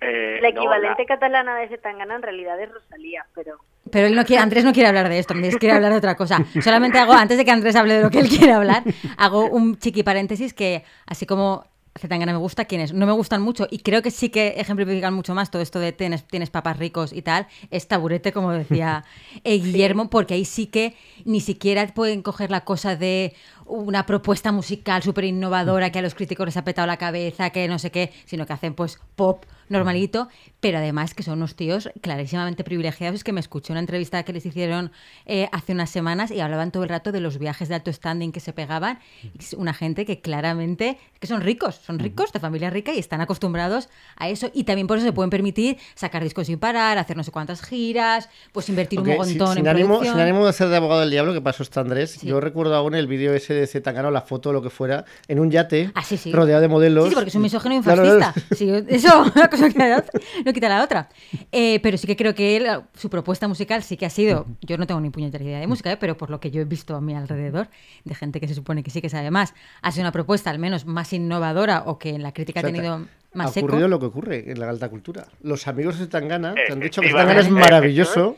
[0.00, 3.56] Eh, La no, equivalente catalana de ese tangana en realidad es Rosalía, pero...
[3.90, 6.16] Pero él no quiere, Andrés no quiere hablar de esto, Andrés quiere hablar de otra
[6.16, 6.44] cosa.
[6.62, 8.82] Solamente hago, antes de que Andrés hable de lo que él quiere hablar,
[9.16, 11.64] hago un chiqui paréntesis que, así como
[11.98, 15.34] Zetangana me gusta, quienes no me gustan mucho, y creo que sí que ejemplifican mucho
[15.34, 19.04] más todo esto de tienes, tienes papas ricos y tal, es taburete, como decía
[19.44, 23.34] eh, Guillermo, porque ahí sí que ni siquiera pueden coger la cosa de
[23.68, 27.68] una propuesta musical súper innovadora que a los críticos les ha petado la cabeza, que
[27.68, 30.28] no sé qué, sino que hacen pues pop normalito,
[30.60, 33.16] pero además que son unos tíos clarísimamente privilegiados.
[33.16, 34.92] Es que me escuché una entrevista que les hicieron
[35.24, 38.30] eh, hace unas semanas y hablaban todo el rato de los viajes de alto standing
[38.30, 39.00] que se pegaban.
[39.36, 43.20] Es una gente que claramente que son ricos, son ricos, de familia rica y están
[43.20, 44.50] acostumbrados a eso.
[44.54, 47.60] Y también por eso se pueden permitir sacar discos sin parar, hacer no sé cuántas
[47.62, 50.14] giras, pues invertir Aunque un sin- montón sin, en ánimo, producción.
[50.14, 52.28] sin ánimo de hacer de abogado del diablo, que pasó está Andrés, Sí.
[52.28, 55.04] yo recuerdo aún el vídeo ese de Zetangana o la foto o lo que fuera,
[55.28, 56.32] en un yate, Ah, sí, sí.
[56.32, 57.04] rodeado de modelos.
[57.04, 58.04] Sí, sí, porque es un misógino y un claro.
[58.04, 58.54] fascista.
[58.54, 60.04] Sí, eso, una cosa quita
[60.44, 61.08] no quita la otra.
[61.52, 64.78] Eh, pero sí que creo que él, su propuesta musical sí que ha sido, yo
[64.78, 66.94] no tengo ni puñetera idea de música, eh, pero por lo que yo he visto
[66.96, 67.68] a mi alrededor,
[68.04, 70.58] de gente que se supone que sí que sabe más, ha sido una propuesta al
[70.58, 73.66] menos más innovadora o que en la crítica O sea, ha tenido más ha seco.
[73.66, 75.26] ocurrido lo que ocurre en la alta cultura.
[75.42, 78.36] Los amigos de Tangana te han dicho que Tangana es maravilloso.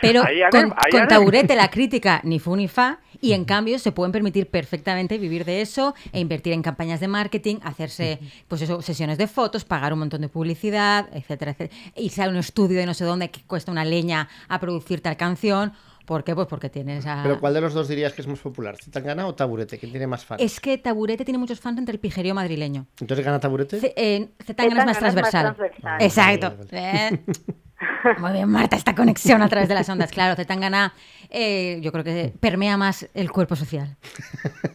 [0.00, 1.08] Pero con, con Ana.
[1.08, 5.44] Taburete la crítica ni fu ni fa y en cambio se pueden permitir perfectamente vivir
[5.44, 9.92] de eso e invertir en campañas de marketing, hacerse pues eso, sesiones de fotos, pagar
[9.92, 11.80] un montón de publicidad, etcétera, etcétera.
[11.96, 15.16] Irse a un estudio de no sé dónde que cuesta una leña a producir tal
[15.16, 15.72] canción.
[16.06, 16.36] ¿Por qué?
[16.36, 17.20] Pues porque tienes a...
[17.24, 18.76] Pero ¿cuál de los dos dirías que es más popular?
[18.92, 19.76] ¿Tangana o Taburete?
[19.76, 20.40] ¿Quién tiene más fans?
[20.40, 22.86] Es que Taburete tiene muchos fans entre el pijerío madrileño.
[23.00, 23.80] Entonces gana Taburete.
[23.80, 26.00] C- eh, Zetangana es más Zetangana es más transversal.
[26.00, 26.54] Exacto.
[26.70, 27.20] Vale, Eh,
[28.18, 30.10] Muy bien, Marta, esta conexión a través de las ondas.
[30.10, 30.94] Claro, Zetangana
[31.30, 33.96] eh, yo creo que permea más el cuerpo social.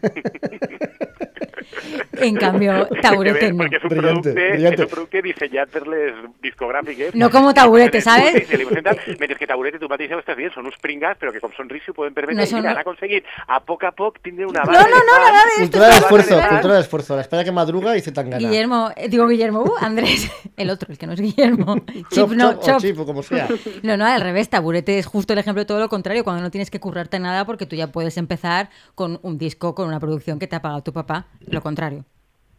[2.21, 3.63] en cambio, Taburete no.
[3.63, 4.81] Perquè és un Brillante, producte, brillante.
[4.81, 7.15] és un producte dissenyat per les discogràfiques.
[7.15, 8.47] No como Taburete, ¿sabes?
[8.47, 11.31] Sí, se mentre que Taburete, tu mateix ja ho estàs dient, són uns pringats, però
[11.33, 13.91] que com són rics s'ho poden permetre No són- mira, han aconseguit a poc a
[13.91, 15.59] poc tindre una No, base no, no, nada de esto.
[15.61, 17.15] Cultura de es esfuerzo, cultura de esfuerzo.
[17.15, 18.37] La espera que madruga y Zetangana.
[18.37, 21.75] Guillermo, eh, digo Guillermo, uh, Andrés, el otro, el que no es Guillermo.
[22.11, 23.47] Chop, Chip, no, chop, o chip, o como sea.
[23.83, 26.51] No, no, al revés, Taburete es justo el ejemplo de todo lo contrario, cuando no
[26.51, 30.39] tienes que currarte nada porque tú ya puedes empezar con un disco, con una producción
[30.39, 31.27] que te ha pagado tu papá.
[31.47, 32.05] Lo contrario,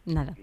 [0.05, 0.35] nada.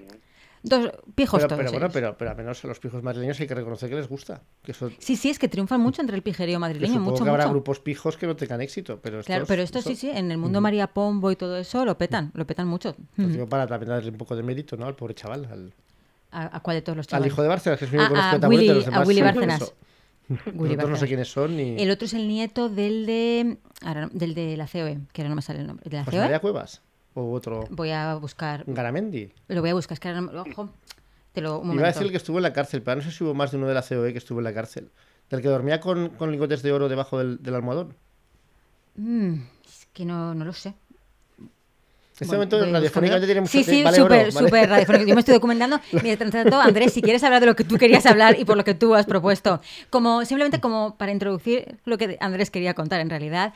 [0.63, 3.47] Dos pijos Pero, todos pero bueno, pero, pero al menos a los pijos madrileños hay
[3.47, 4.43] que reconocer que les gusta.
[4.63, 7.31] Que eso, Sí, sí, es que triunfan mucho entre el pijerío madrileño, supongo mucho, que
[7.31, 7.53] habrá mucho.
[7.55, 9.01] grupos pijos que no tengan éxito.
[9.01, 11.87] Pero estos, Claro, pero esto sí, sí, en el mundo María Pombo y todo eso
[11.87, 12.95] lo petan, lo petan mucho.
[13.17, 14.85] Lo digo para también darle un poco de mérito, ¿no?
[14.85, 15.47] Al pobre chaval.
[15.51, 15.73] Al,
[16.31, 17.33] ¿A, a cuál de todos los al chavales?
[17.33, 19.27] hijo de Bárcenas, que es conozco a de Taburete, Willy- los a demás Willy son
[19.35, 19.75] Bárcenas.
[20.55, 21.81] Willy no sé quiénes son ni...
[21.83, 23.57] El otro es el nieto del de.
[23.83, 25.89] ahora del de la COE, que ahora no me sale el nombre.
[25.89, 26.53] ¿De la José María COE?
[26.53, 26.83] Cuevas.
[27.21, 27.65] O otro...
[27.71, 28.65] Voy a buscar.
[28.67, 29.31] Garamendi.
[29.49, 30.71] Lo voy a buscar, es que ahora no Ojo,
[31.33, 31.59] te lo.
[31.59, 31.87] Un Iba a momento.
[31.87, 33.67] decir el que estuvo en la cárcel, pero no sé si hubo más de uno
[33.69, 34.91] de la COE que estuvo en la cárcel.
[35.29, 37.95] Del que dormía con, con lingotes de oro debajo del, del almohadón.
[38.97, 40.75] Mm, es que no, no lo sé.
[41.39, 44.47] En este Bueno, momento voy a radiofónicamente tiene mucho Sí, sí, vale oro, súper, ¿vale?
[44.47, 45.07] súper radiofónico.
[45.07, 45.81] Yo me estoy documentando.
[46.03, 48.65] Mientras tanto, Andrés, si quieres hablar de lo que tú querías hablar y por lo
[48.65, 53.09] que tú has propuesto, como simplemente como para introducir lo que Andrés quería contar en
[53.09, 53.55] realidad,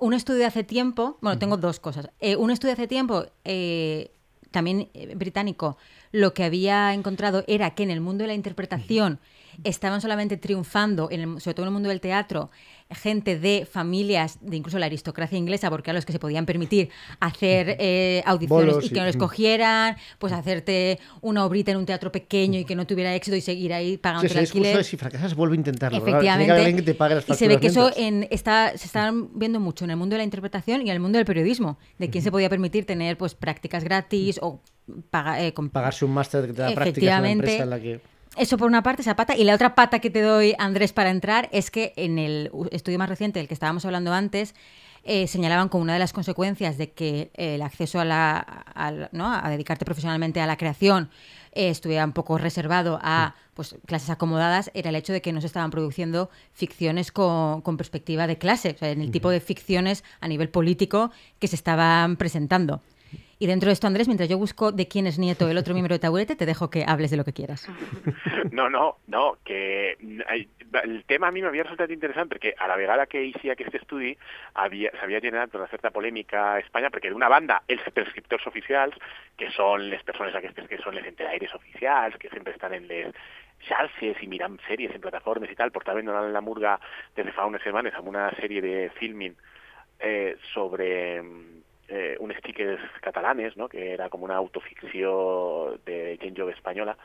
[0.00, 2.10] un estudio de hace tiempo, bueno, tengo dos cosas.
[2.20, 4.12] Eh, un estudio de hace tiempo, eh,
[4.50, 5.76] también eh, británico,
[6.12, 9.18] lo que había encontrado era que en el mundo de la interpretación
[9.64, 12.50] estaban solamente triunfando, en el- sobre todo en el mundo del teatro,
[12.90, 16.88] gente de familias, de incluso la aristocracia inglesa, porque eran los que se podían permitir
[17.20, 21.84] hacer eh, audiciones Bolos y que no les cogieran, pues hacerte una obrita en un
[21.86, 24.76] teatro pequeño y que no tuviera éxito y seguir ahí pagando Sí, el alquiler.
[24.78, 25.98] de si fracasas, vuelve a intentarlo.
[25.98, 26.50] Efectivamente.
[26.52, 29.60] alguien que te pague las y se ve que eso en, está, se está viendo
[29.60, 32.24] mucho en el mundo de la interpretación y en el mundo del periodismo, de quién
[32.24, 34.62] se podía permitir tener pues prácticas gratis o
[35.10, 38.00] paga- eh, con- Pagarse un máster que te da prácticas en empresa la que...
[38.38, 39.36] eso por una parte, esa pata.
[39.36, 42.98] Y la otra pata que te doy, Andrés, para entrar, es que en el estudio
[42.98, 44.54] más reciente, del que estábamos hablando antes,
[45.04, 49.32] eh, señalaban como una de las consecuencias de que el acceso a, la, al- ¿no?
[49.32, 51.08] a dedicarte profesionalmente a la creación
[51.52, 55.40] eh, estuviera un poco reservado a pues, clases acomodadas, era el hecho de que no
[55.40, 59.40] se estaban produciendo ficciones con, con perspectiva de clase, o sea, en el tipo de
[59.40, 62.82] ficciones a nivel político que se estaban presentando.
[63.40, 65.94] Y dentro de esto, Andrés, mientras yo busco de quién es nieto el otro miembro
[65.94, 67.68] de Taburete, te dejo que hables de lo que quieras.
[68.50, 70.20] No, no, no, que mm,
[70.82, 74.16] el tema a mi m'havia resultat interessant perquè a la vegada que eixia aquest estudi
[74.54, 78.42] havia- s'havia generat una certa polèmica a Espanya perquè d'una banda els prescriptors
[79.36, 83.14] que són les persones aquestes que són les enteraires oficials, que sempre estan en les
[83.68, 86.80] xarxes i mirant sèries en plataformes i tal, portaven donant la murga
[87.14, 89.36] des de fa unes setmanes una sèrie de filming
[90.00, 91.22] eh, sobre
[91.88, 93.68] eh, unes xiques catalanes, no?
[93.68, 96.96] que era com una autoficció de gent jove espanyola,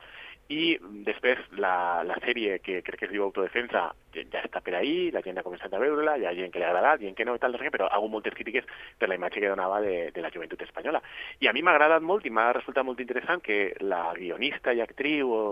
[0.52, 0.78] i
[1.08, 5.40] després la, la sèrie que crec que es diu Autodefensa ja està per la gent
[5.40, 7.42] ha començat a veure-la, hi ha gent que li ha agradat, gent que no i
[7.42, 8.68] tal, però ha hagut moltes crítiques
[9.00, 11.02] per la imatge que donava de, de la joventut espanyola.
[11.40, 14.84] I a mi m'ha agradat molt i m'ha resultat molt interessant que la guionista i
[14.84, 15.44] actriu o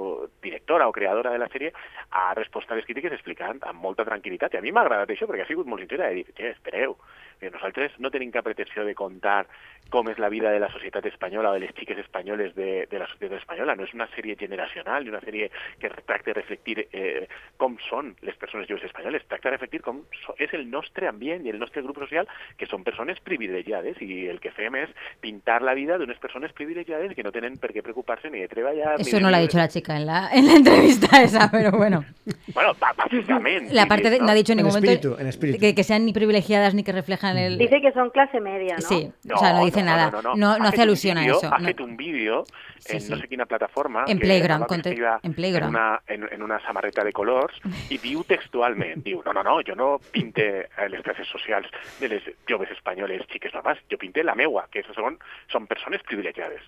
[0.44, 1.74] directora o creadora de la sèrie
[2.12, 4.54] ha respost a les crítiques explicant amb molta tranquil·litat.
[4.54, 6.98] I a mi m'ha agradat això perquè ha sigut molt sincera de dir, che, espereu,
[7.42, 9.48] que nosaltres no tenim cap pretensió de contar
[9.92, 13.00] com és la vida de la societat espanyola o de les xiques espanyoles de, de
[13.00, 13.76] la societat espanyola.
[13.76, 18.16] No és una sèrie generacional, ni una sèrie que tracta de reflectir eh, com són
[18.22, 21.60] les persones joves espanyoles, tracta de reflectir com so, és el nostre ambient i el
[21.60, 24.90] nostre grup social, que són persones privilegiades, i el que fem és
[25.22, 29.00] pintar la vida d'unes persones privilegiades que no tenen per què preocupar-se ni de treballar...
[29.00, 31.50] Eso ni no de lo ha dicho la chica en la, en la entrevista esa,
[31.52, 32.04] pero bueno.
[32.54, 33.72] Bueno, bàsicament.
[33.72, 34.26] La parte de, ¿no?
[34.26, 35.60] no ha dicho en En ningún momento espíritu, en espíritu.
[35.60, 37.58] Que, que sean ni privilegiadas ni que reflejan el...
[37.58, 38.82] Dice que son clase media, ¿no?
[38.82, 40.12] Sí, o sea, no dice nada.
[40.22, 41.54] No, no, Ha hace alusión a vídeo- eso.
[41.54, 41.66] Ha no.
[41.66, 42.44] fet un vídeo
[42.82, 43.12] Sí, en sí.
[43.12, 44.06] no sé quina plataforma.
[44.08, 44.66] En que Playground,
[45.22, 45.64] en Playground.
[45.64, 47.54] En una, en, en una samarreta de colors
[47.94, 52.10] i diu textualment, diu, no, no, no, jo no pinte eh, les classes socials de
[52.10, 55.20] les joves espanyoles xiques normals, jo pinte la meua, que són,
[55.54, 56.66] són persones privilegiades.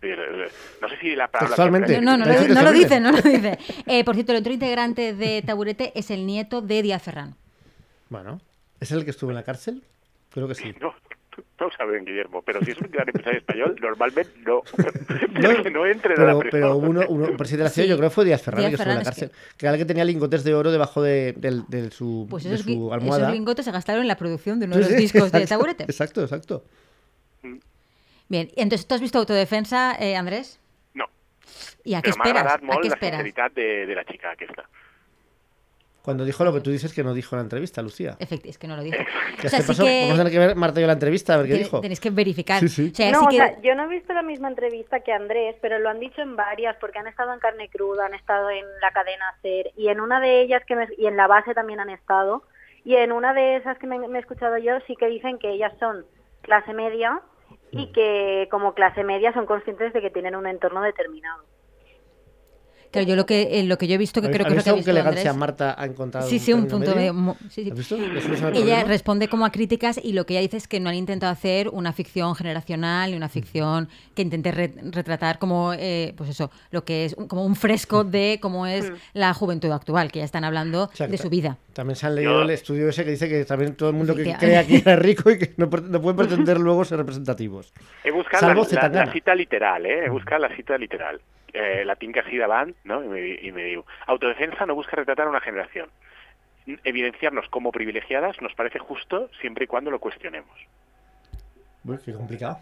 [0.00, 0.48] Dir, eh,
[0.80, 1.48] No sé si la palabra...
[1.56, 2.00] Textualmente.
[2.00, 3.58] No, no, no, no lo dice, no lo dice.
[3.86, 7.34] Eh, por cierto, el otro integrante de Taburete es el nieto de Díaz Ferrán.
[8.08, 8.40] Bueno,
[8.78, 9.82] ¿es el que estuvo en la cárcel?
[10.30, 10.74] Creo que sí.
[10.80, 10.94] No,
[11.60, 14.62] no ho sabem, Guillermo, però si és un gran empresari espanyol, normalment no.
[15.72, 16.50] No entren a la pero, presó.
[16.50, 17.90] pero uno, uno un presidente de la ciudad, Sí.
[17.90, 19.30] yo creo que fue Díaz el que estuvo en la es cárcel.
[19.56, 19.66] Que...
[19.66, 22.66] era el que tenía lingotes de oro debajo de, del- de su, Pues de esos,
[22.66, 23.30] gui- su esos almohada.
[23.30, 25.84] lingotes se gastaron en la producción de uno de los sí, discos de Taburete.
[25.84, 26.64] Exacto, exacto.
[28.28, 30.58] Bien, entonces, ¿tú has visto Autodefensa, eh, Andrés?
[30.94, 31.04] No,
[31.84, 32.54] ¿Y a qué m'ha esperas?
[32.54, 33.00] ¿A qué la esperas?
[33.00, 34.68] sinceritat de, de la xica aquesta.
[36.06, 38.10] Cuando dijo lo que tú dices que no dijo en la entrevista, Lucía.
[38.20, 38.82] Efectivamente, es que no lo.
[38.84, 38.88] ¿Qué
[39.46, 39.84] O sea, se sí pasó?
[39.84, 41.80] que Vamos a tener que ver Marta yo la entrevista, a ver qué ten- dijo.
[41.80, 42.60] tenéis que verificar.
[42.60, 42.90] Sí, sí.
[42.92, 45.12] O sea, No, sí o que- sea, yo no he visto la misma entrevista que
[45.12, 48.48] Andrés, pero lo han dicho en varias, porque han estado en carne cruda, han estado
[48.50, 51.52] en la cadena SER, y en una de ellas, que me- y en la base
[51.54, 52.44] también han estado,
[52.84, 55.50] y en una de esas que me, me he escuchado yo, sí que dicen que
[55.50, 56.06] ellas son
[56.42, 57.20] clase media
[57.72, 57.78] Mm.
[57.80, 61.42] y que como clase media son conscientes de que tienen un entorno determinado.
[62.96, 64.56] Claro, yo lo que, eh, lo que yo he visto, que ¿Has- creo que es
[64.58, 65.40] lo que ha visto visto qué elegancia Andrés...
[65.40, 66.28] Marta ha encontrado?
[66.28, 67.36] Sí, sí, un punto medio.
[67.74, 67.96] visto?
[67.96, 70.80] ¿Le soluciona el Ella responde como a críticas y lo que ella dice es que
[70.80, 75.72] no han intentado hacer una ficción generacional y una ficción que intente re- retratar como,
[75.74, 79.70] eh, pues eso, lo que es un- como un fresco de cómo es la juventud
[79.70, 81.12] actual, que ya están hablando Exacto.
[81.12, 81.58] de su vida.
[81.76, 84.14] También se han leído Yo- el estudio ese que dice que también todo el mundo
[84.14, 84.66] que Efectivamente.
[84.66, 87.70] cree aquí es rico y que no, no pueden pretender luego ser representativos.
[88.02, 89.04] He buscat la, Salvo la, Zetangana.
[89.06, 90.06] la cita literal, eh?
[90.06, 91.20] He buscat la cita literal.
[91.52, 93.02] Eh, la tinc així davant, no?
[93.04, 95.88] I me, i me diu, autodefensa no busca retratar a una generación.
[96.82, 100.56] Evidenciarnos como privilegiadas nos parece justo siempre y cuando lo cuestionemos.
[101.84, 102.58] Uy, qué complicado.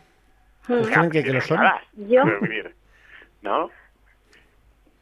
[0.67, 1.61] Creen que, que lo son.
[2.09, 2.25] Yo-
[3.43, 3.71] ¿No?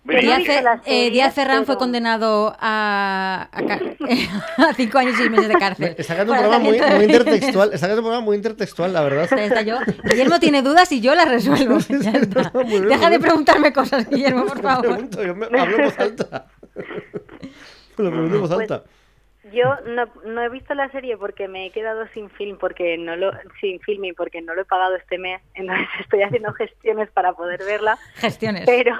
[0.04, 0.42] Díaz,
[0.84, 3.80] eh, Díaz Ferrán fue condenado a, a ca-
[4.70, 5.86] a cinco años y seis meses de cárcel.
[5.96, 7.68] Está sacando un programa muy, intertextual.
[7.68, 9.28] Está sacando un programa muy intertextual, la verdad.
[9.32, 9.78] Ahí está yo.
[10.04, 11.78] Guillermo tiene dudas y yo las resuelvo.
[12.66, 14.86] Bien, Deja de preguntarme cosas, Guillermo, por favor.
[14.86, 16.46] pregunto, yo me hablo en voz alta.
[17.96, 18.84] Lo pregunto en voz Pues- alta.
[19.52, 23.16] Yo no, no he visto la serie porque me he quedado sin film, porque no
[23.16, 27.10] lo, sin film y porque no lo he pagado este mes, entonces estoy haciendo gestiones
[27.10, 27.98] para poder verla.
[28.14, 28.62] Gestiones.
[28.64, 28.94] Pero,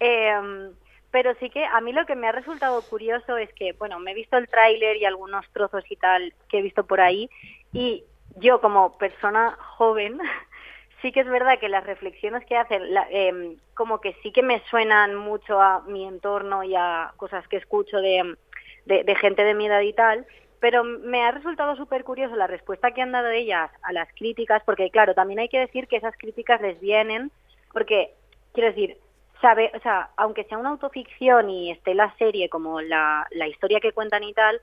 [0.00, 0.74] em,
[1.10, 4.12] pero sí que a mí lo que me ha resultado curioso es que, bueno, me
[4.12, 7.30] he visto el tráiler y algunos trozos y tal que he visto por ahí
[7.72, 8.04] y
[8.36, 10.18] yo como persona joven
[11.02, 14.42] sí que es verdad que las reflexiones que hacen la- em, como que sí que
[14.42, 18.36] me suenan mucho a mi entorno y a cosas que escucho de,
[18.84, 20.26] de, de gente de mi edad y tal,
[20.60, 24.62] pero me ha resultado súper curioso la respuesta que han dado ellas a las críticas,
[24.64, 27.30] porque claro, también hay que decir que esas críticas les vienen,
[27.72, 28.14] porque
[28.52, 28.98] quiero decir,
[29.40, 33.80] sabe, o sea, aunque sea una autoficción y esté la serie como la, la historia
[33.80, 34.60] que cuentan y tal,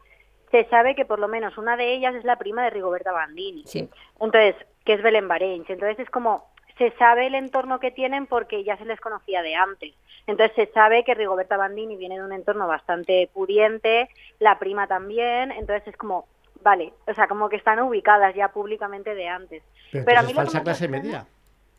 [0.52, 3.64] se sabe que por lo menos una de ellas es la prima de Rigoberta Bandini.
[3.66, 3.90] Sí.
[4.20, 4.56] Entonces,
[4.86, 5.70] que es Belén Barench.
[5.70, 6.46] Entonces es como,
[6.78, 9.94] se sabe el entorno que tienen porque ya se les conocía de antes.
[10.28, 14.10] Entonces se sabe que Rigoberta Bandini viene de un entorno bastante pudiente,
[14.40, 16.28] la prima también, entonces es como,
[16.62, 19.64] vale, o sea, como que están ubicadas ya públicamente de antes.
[19.92, 21.26] Pero, Pero a mí lo que falsa clase media.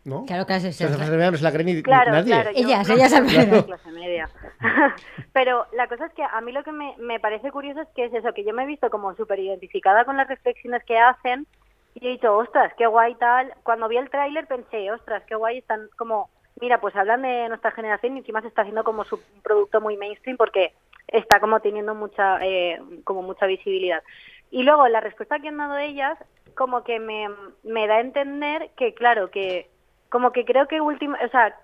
[0.05, 0.27] ¿No?
[0.27, 0.69] Claro, clase
[1.11, 2.33] media no se la cree ni, ni Claro, nadie.
[2.33, 2.51] claro.
[2.53, 3.65] yo- Ellas, ellas claro, al menos.
[3.65, 4.29] clase media.
[5.33, 8.05] Pero la cosa es que a mí lo que me, me parece curioso es que
[8.05, 11.47] es eso, que yo me he visto como súper identificada con las reflexiones que hacen
[11.95, 13.55] y he dicho, ostras, qué guay tal.
[13.63, 16.29] Cuando vi el tráiler pensé, ostras, qué guay, están como,
[16.61, 19.81] mira, pues hablan de nuestra generación y encima se está haciendo como su un producto
[19.81, 20.75] muy mainstream porque
[21.09, 24.03] está como teniendo mucha, eh, como mucha visibilidad.
[24.51, 26.19] Y luego la respuesta que han dado ellas
[26.55, 27.29] como que me,
[27.65, 29.69] me da a entender que, claro, que
[30.15, 31.57] como que creo que última, o sea,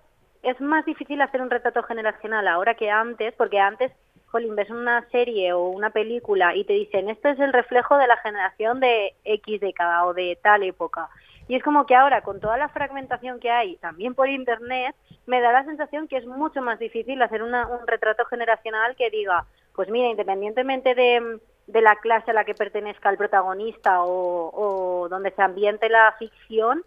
[0.43, 3.93] es más difícil hacer un retrato generacional ahora que antes, porque antes,
[4.27, 8.09] jolín, ves una serie o una película y te dicen, esto es el reflejo de
[8.09, 11.09] la generación de X década o de tal época.
[11.47, 15.41] Y es como que ahora, con toda la fragmentación que hay, también por Internet, me
[15.41, 19.45] da la sensación que es mucho más difícil hacer una- un retrato generacional que diga,
[19.77, 25.31] pues mira, independientemente de, de la clase a la que pertenezca el protagonista o donde
[25.31, 26.83] se ambiente la ficción,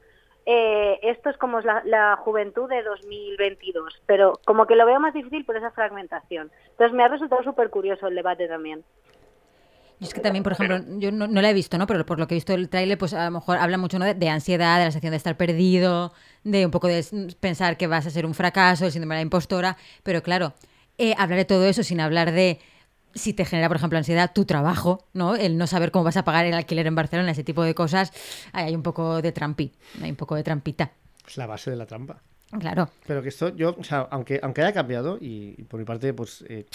[0.46, 5.14] eh, esto es como la, la, juventud de 2022, pero como que lo veo más
[5.14, 6.52] difícil por esa fragmentación.
[6.72, 8.84] Entonces me ha resultado súper curioso el debate también.
[10.00, 11.88] Y es que también, por ejemplo, yo no, no, la he visto, ¿no?
[11.88, 14.30] Pero por lo que he visto el tráiler, pues a lo mejor habla mucho de,
[14.30, 16.12] ansiedad, de la sensación de estar perdido,
[16.44, 17.06] de un poco de
[17.40, 19.78] pensar que vas a ser un fracaso, el síndrome de impostora.
[20.04, 20.54] Pero claro,
[20.98, 22.60] eh, hablar de todo eso sin hablar de
[23.14, 25.36] si te genera, por ejemplo, ansiedad tu trabajo, ¿no?
[25.36, 28.12] El no saber cómo vas a pagar el alquiler en Barcelona, ese tipo de cosas,
[28.52, 29.72] ahí hay un poco de trampi,
[30.02, 30.92] hay un poco de trampita.
[31.28, 32.22] Es la base de la trampa.
[32.60, 32.90] Claro.
[33.08, 36.14] Pero que esto, yo, o sea, aunque, aunque haya cambiado, y, y por mi parte,
[36.14, 36.66] pues eh,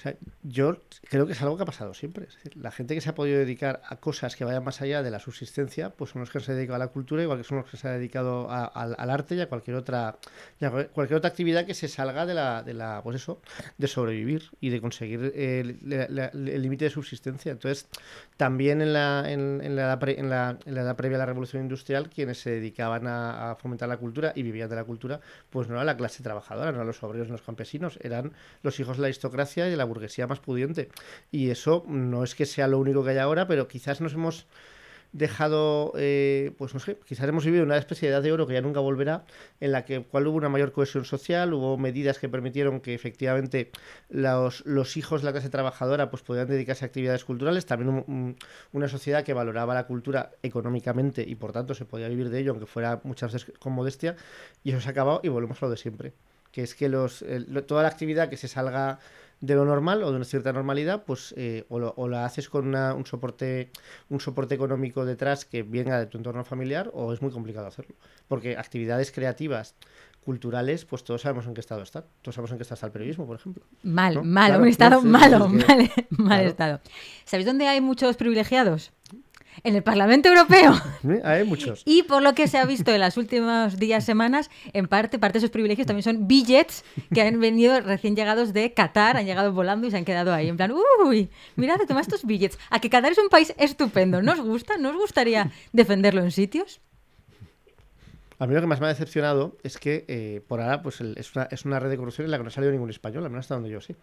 [0.00, 2.24] o sea, yo creo que es algo que ha pasado siempre.
[2.24, 5.02] Es decir, la gente que se ha podido dedicar a cosas que vayan más allá
[5.02, 7.44] de la subsistencia, pues son los que se han dedicado a la cultura, igual que
[7.44, 10.16] son los que se han dedicado a, a, al arte y a cualquier otra,
[10.62, 13.42] a cualquier otra actividad que se salga de la, de la, pues eso,
[13.76, 17.52] de sobrevivir y de conseguir el límite de subsistencia.
[17.52, 17.86] Entonces,
[18.38, 21.62] también en la, en, en, la, en, la, en la edad previa a la revolución
[21.62, 25.68] industrial, quienes se dedicaban a, a, fomentar la cultura y vivían de la cultura, pues
[25.68, 28.32] no era la clase trabajadora, no eran los obreros, no los campesinos, eran
[28.62, 30.88] los hijos de la aristocracia y de la burguesía más pudiente.
[31.30, 34.46] Y eso no es que sea lo único que hay ahora, pero quizás nos hemos
[35.12, 38.54] dejado, eh, pues no sé, quizás hemos vivido una especie de edad de oro que
[38.54, 39.24] ya nunca volverá,
[39.58, 43.70] en la que cual hubo una mayor cohesión social, hubo medidas que permitieron que efectivamente
[44.08, 48.04] los, los hijos de la clase trabajadora pues podían dedicarse a actividades culturales, también un,
[48.06, 48.36] un,
[48.72, 52.52] una sociedad que valoraba la cultura económicamente y por tanto se podía vivir de ello,
[52.52, 54.14] aunque fuera muchas veces con modestia,
[54.62, 56.12] y eso se ha acabado y volvemos a lo de siempre,
[56.52, 59.00] que es que los, el, toda la actividad que se salga
[59.40, 62.48] de lo normal o de una cierta normalidad, pues eh, o, lo, o, la haces
[62.48, 63.70] con una, un soporte
[64.08, 67.94] un soporte económico detrás que venga de tu entorno familiar o es muy complicado hacerlo.
[68.28, 69.74] Porque actividades creativas,
[70.24, 72.04] culturales, pues todos sabemos en qué estado están.
[72.22, 73.64] Todos sabemos en qué está el periodismo, por ejemplo.
[73.82, 76.48] Mal, claro, un estado no, malo, mal, mal claro.
[76.48, 76.80] estado.
[77.24, 78.92] ¿Sabéis dónde hay muchos privilegiados?
[79.64, 80.74] En el Parlamento Europeo.
[81.24, 81.82] Hay muchos.
[81.84, 85.34] Y por lo que se ha visto en las últimos días, semanas, en parte, parte
[85.34, 89.52] de esos privilegios también son billets que han venido recién llegados de Qatar, han llegado
[89.52, 90.48] volando y se han quedado ahí.
[90.48, 90.72] En plan,
[91.04, 92.58] uy, mirad, toma estos billets.
[92.70, 94.22] A que Qatar es un país estupendo.
[94.22, 94.76] ¿No os gusta?
[94.78, 96.80] ¿No os gustaría defenderlo en sitios?
[98.40, 101.14] A mí lo que más me ha decepcionado es que eh, por ahora pues el,
[101.18, 103.22] es, una, es, una, red de corrupción en la que no ha salido ningún español,
[103.24, 103.96] al menos hasta donde yo sé.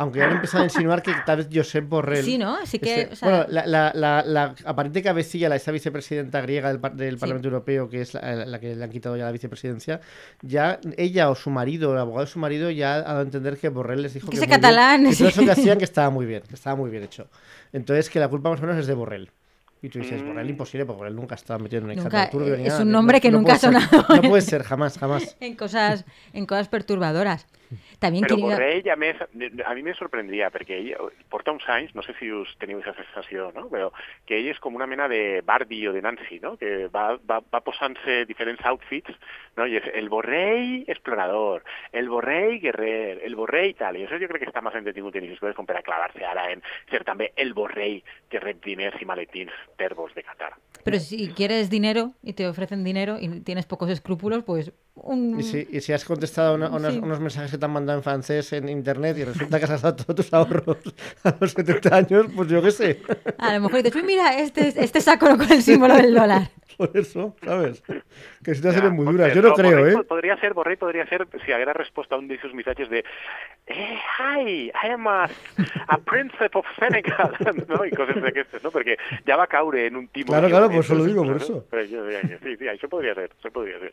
[0.00, 2.24] Aunque han empezado a insinuar que tal vez Josep Borrell.
[2.24, 2.54] Sí, ¿no?
[2.54, 3.00] Así que.
[3.02, 3.28] Este, o sea...
[3.28, 7.20] Bueno, la, la, la, la, aparente cabecilla, la esa vicepresidenta griega del, del sí.
[7.20, 10.00] Parlamento Europeo, que es la, que le han quitado ya la vicepresidencia,
[10.40, 13.58] ya ella o su marido, el abogado de su marido, ya ha dado a entender
[13.58, 14.36] que Borrell les dijo que.
[14.36, 15.02] que, que catalán.
[15.02, 17.28] Bien, que todo eso que hacían que estaba muy bien, que estaba muy bien hecho.
[17.72, 19.32] Entonces, que la culpa más o menos es de Borrell.
[19.80, 22.68] Y tú dices, Borrell imposible, porque Borrell nunca estaba metido en un nunca, turbio, Es
[22.68, 24.06] nada, un nombre no, que no nunca ha sonado.
[24.08, 25.36] No puede ser, jamás, jamás.
[25.40, 27.46] en, cosas, en cosas perturbadoras.
[27.98, 28.54] También Però quería...
[28.54, 32.30] Borrell ja més, a mi me sorprendria, perquè ell porta uns anys, no sé si
[32.32, 33.66] us teniu aquesta sensació, no?
[33.72, 33.90] però
[34.28, 36.56] que ell és com una mena de Barbie o de Nancy, no?
[36.60, 39.14] que va, va, va posant-se diferents outfits,
[39.58, 39.66] no?
[39.66, 44.46] i és el Borrell explorador, el Borrell guerrer, el Borrell tal, i això jo crec
[44.46, 47.54] que està més entretingut en aquestes com per a clavar-se ara en ser també el
[47.56, 48.00] Borrell
[48.30, 50.54] que rep diners i maletins tervos de Qatar.
[50.84, 54.72] Pero si quieres dinero y te ofrecen dinero y tienes pocos escrúpulos, pues...
[54.94, 55.38] Un...
[55.38, 56.98] Y, si, y si has contestado una, unos, sí.
[56.98, 59.96] unos, mensajes que te han mandado en francés en internet y resulta que has gastado
[59.96, 60.78] todos tus ahorros
[61.24, 63.02] a los 70 años, pues yo qué sé.
[63.38, 66.42] A lo mejor dices, mira, este, este saco con el símbolo del dólar.
[66.78, 67.82] Por eso, ¿sabes?
[68.44, 69.34] Que situaciones muy duras.
[69.34, 70.04] Yo no, no creo, Borrell, ¿eh?
[70.04, 73.04] Podría ser, Borrell podría ser, si haguera respuesta a un de esos mensajes de
[73.66, 77.34] eh, hi, I am a, a príncipe of Senegal,
[77.68, 77.84] no?
[77.84, 78.70] I coses d'aquestes, no?
[78.70, 78.94] Perquè
[79.26, 80.30] ja va caure en un timó.
[80.30, 81.66] Claro, claro, por eso lo digo, por eso.
[81.72, 83.92] Sí, sí, això podria ser, això podria ser.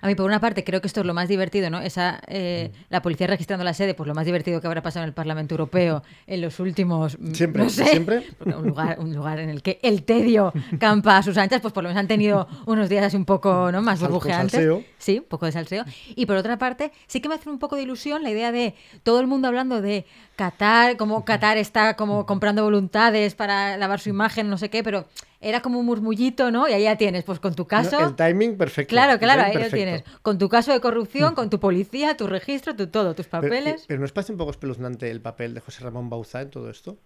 [0.00, 1.80] A mí, por una parte, creo que esto es lo más divertido, ¿no?
[1.80, 5.08] Esa, eh, la policía registrando la sede, pues lo más divertido que habrá pasado en
[5.08, 7.16] el Parlamento Europeo en los últimos.
[7.32, 8.26] Siempre, no sé, siempre.
[8.44, 11.82] Un lugar, un lugar en el que el tedio campa a sus anchas, pues por
[11.82, 13.82] lo menos han tenido unos días así un poco ¿no?
[13.82, 14.84] más burbujeantes.
[14.98, 15.84] Sí, un poco de salseo.
[16.14, 18.74] Y por otra parte, sí que me hace un poco de ilusión la idea de
[19.02, 20.04] todo el mundo hablando de
[20.36, 25.06] Qatar, como Qatar está como comprando voluntades para lavar su imagen, no sé qué, pero
[25.44, 26.66] era como un murmullito, ¿no?
[26.68, 28.00] Y ahí ya tienes, pues con tu caso...
[28.00, 28.90] No, el timing perfecto.
[28.90, 29.76] Claro, claro, ahí perfecto.
[29.76, 30.04] lo tienes.
[30.22, 33.74] Con tu caso de corrupción, con tu policía, tu registro, tu todo, tus papeles...
[33.74, 36.50] Pero, pero ¿no os parece un poco espeluznante el papel de José Ramón Bauzá en
[36.50, 36.98] todo esto?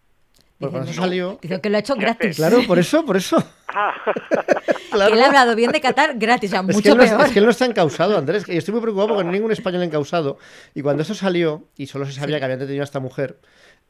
[0.59, 1.39] Porque cuando eso salió...
[1.41, 2.37] Dicen que lo ha hecho gratis.
[2.37, 3.43] Claro, por eso, por eso.
[3.71, 3.93] Ah.
[4.91, 5.13] claro.
[5.13, 7.19] Que él ha hablado bien de Qatar gratis, o sea, es mucho que peor.
[7.19, 8.49] No, es que él no está encausado, Andrés.
[8.49, 10.39] Y estoy muy preocupado porque no hay ningún español encausado.
[10.75, 12.41] Y cuando eso salió, y solo se sabía sí.
[12.41, 13.41] que habían detenido a esta mujer,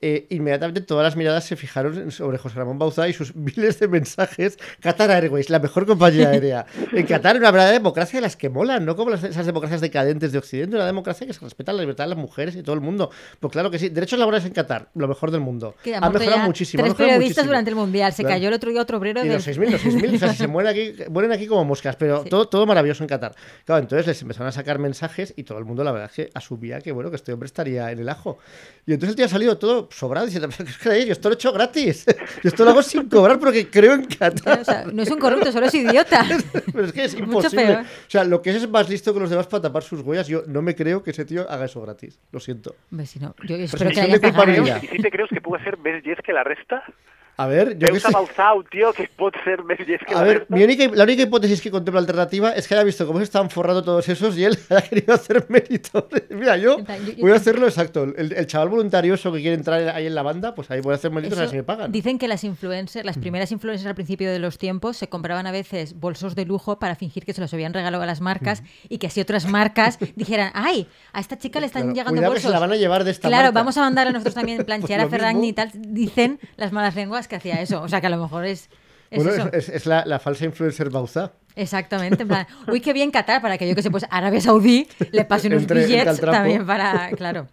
[0.00, 3.88] eh, inmediatamente todas las miradas se fijaron sobre José Ramón Bauzá y sus miles de
[3.88, 4.58] mensajes.
[4.80, 6.66] Qatar Airways, la mejor compañía aérea.
[6.92, 10.32] En Qatar, una verdadera democracia de las que molan, no como las- esas democracias decadentes
[10.32, 12.80] de Occidente, una democracia que se respeta la libertad de las mujeres y todo el
[12.80, 13.10] mundo.
[13.40, 15.74] Pues claro que sí, derechos laborales en Qatar, lo mejor del mundo.
[15.82, 16.82] Que ha mejorado muchísimo.
[16.82, 17.46] Tres mejorado periodistas muchísimo.
[17.50, 18.12] durante el Mundial.
[18.12, 18.34] Se Claro.
[18.36, 19.36] cayó el otro día otro obrero Y del...
[19.36, 22.30] los 6.000, los 6.000, o sea, se mueren aquí, mueren aquí como moscas, pero Sí.
[22.30, 23.34] todo, todo maravilloso en Qatar.
[23.64, 26.30] Claro, entonces les empezaron a sacar mensajes y todo el mundo, la verdad, es que
[26.34, 28.38] asumía que, bueno, que este hombre estaría en el ajo.
[28.86, 31.06] Y entonces el tío ha salido todo sobrado diciendo, "¿Pero ¿qué?
[31.06, 32.04] Yo esto lo he hecho gratis.
[32.42, 34.60] Yo esto lo hago sin cobrar porque creo en Qatar.
[34.60, 36.24] O sea, no es un corrupto, solo es idiota.
[36.72, 37.66] Pero es que es Mucho imposible.
[37.66, 37.80] peor.
[37.82, 40.26] O sea, lo que es es más listo que los demás para tapar sus huellas,
[40.28, 42.18] yo no me creo que ese tío haga eso gratis.
[42.32, 42.74] Lo siento.
[42.90, 46.02] Hombre, si no, yo espero que Presunción haya si te creus que puga ser més
[46.04, 46.82] llest que la resta?
[47.38, 48.08] A ver, yo que Veus sé.
[48.08, 51.60] a Bauzau, tio, que pot ser llest que A ver, mi única, la única hipótesis
[51.62, 54.58] que contempla alternativa es que haya visto cómo se estaban forrando todos esos y él
[54.70, 56.08] haya querido hacer mérito.
[56.30, 56.78] Mira, yo
[57.20, 58.02] voy a hacerlo exacto.
[58.02, 60.96] El, el chaval voluntarioso que quiere entrar ahí en la banda, pues ahí voy a
[60.96, 61.92] hacer méritos a ver si me pagan.
[61.92, 65.52] Dicen que las influencers, las primeras influencers al principio de los tiempos, se compraban a
[65.52, 68.98] veces bolsos de lujo para fingir que se los habían regalado a las marcas y
[68.98, 72.42] que así otras marcas dijeran, ay, a esta chica le están Claro, llegando que bolsos.
[72.42, 73.60] se la van a llevar de esta Claro, marca.
[73.60, 75.70] vamos a mandar a nosotros también planchear Pues a Ferragni y tal.
[75.74, 77.80] Dicen las malas lenguas que hacía eso.
[77.82, 78.68] O sea, que a lo mejor es,
[79.10, 79.48] es Bueno, eso.
[79.52, 81.32] es, es- es la, la falsa influencer Bauza.
[81.54, 84.86] Exactamente, en plan, uy, qué bien Qatar, para que yo que sé, pues Arabia Saudí
[85.10, 85.80] le pase unos Entre-
[86.20, 86.36] trapo.
[86.36, 87.48] también para, claro.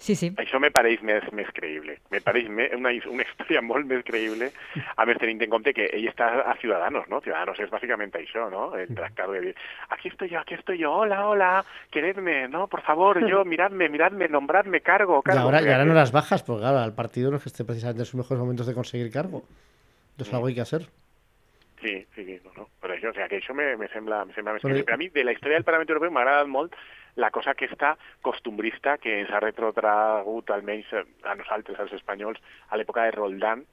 [0.00, 0.30] Sí, sí.
[0.40, 1.98] Això me pareix més, més creïble.
[2.10, 4.48] Me pareix me, una, una història molt més creïble,
[4.96, 7.20] a més tenint en compte que ell està a Ciudadanos, no?
[7.20, 8.70] Ciudadanos és bàsicament això, no?
[8.80, 9.54] El tractado de dir,
[9.90, 11.50] aquí estoy yo, aquí estoy yo, hola, hola,
[11.90, 12.66] queredme, ¿no?
[12.66, 15.42] Por favor, yo, miradme, miradme, nombradme, cargo, Y cargo.
[15.42, 17.64] ahora, y ahora no Porque- las bajas, porque claro, al partido no es que esté
[17.66, 19.42] precisamente en sus mejores momentos de conseguir cargo.
[20.12, 20.82] Entonces algo hay que hacer.
[21.82, 22.66] Sí, sí, sí, no, no.
[22.80, 24.84] Per això, o sigui, que això me, me sembla, me sembla més Però- creïble.
[24.84, 26.74] Per a mi, de la història del Parlament Europeu m'ha agradat molt
[27.16, 32.38] la cosa aquesta costumbrista que ens ha retrotragut, almenys a nosaltres, als espanyols,
[32.70, 33.64] a l'època de Roldán,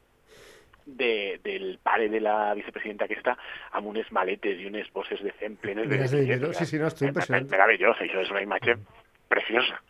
[0.85, 3.33] de, del pare de la vicepresidenta aquesta
[3.75, 6.11] amb unes maletes i unes bosses de fem plenes de, bitllets.
[6.11, 7.51] Sí, sí, no, me- impresionante.
[7.51, 8.77] Meravellós, això és una imatge
[9.27, 9.81] preciosa.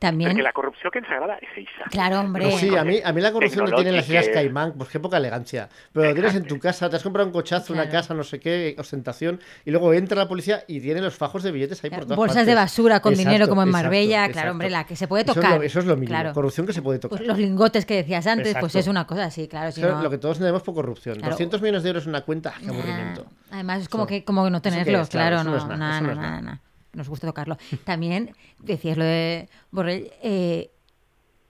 [0.00, 1.84] También, Perquè la corrupció que ens agrada és eixa.
[1.90, 2.44] claro, hombre.
[2.44, 4.28] Pues sí, a mí, a mí la corrupción que tienen las Islas.
[4.32, 5.68] Caimán, pues qué poca elegancia.
[5.92, 8.40] Pero lo tienes en tu casa, te has comprado un cochazo, una casa, no sé
[8.40, 12.04] qué, ostentación, y luego entra la policía y tiene los fajos de billetes ahí por
[12.04, 14.32] todas Bolsas de basura con Exacto, dinero como en Marbella, exacto.
[14.32, 15.58] claro, hombre, la que se puede Eso es tocar.
[15.58, 16.32] lo- Eso es lo, mínimo, Claro.
[16.32, 17.18] corrupción que se puede tocar.
[17.18, 19.70] Pues los lingotes que decías antes, pues es una cosa así, claro.
[19.70, 21.16] Si Eso no, es lo que todos tenemos por corrupción.
[21.16, 21.32] Claro.
[21.32, 23.26] 200 millones de euros en una cuenta, qué aburrimiento.
[23.50, 25.08] Además, es como Eso- que, como que no ¿eso qué tenerlo, es?
[25.10, 26.60] Claro, claro, eso no, no es nada, nada, eso no nada,
[26.92, 27.56] Nos gusta tocarlo.
[27.84, 30.70] También decías lo de Borrell, eh,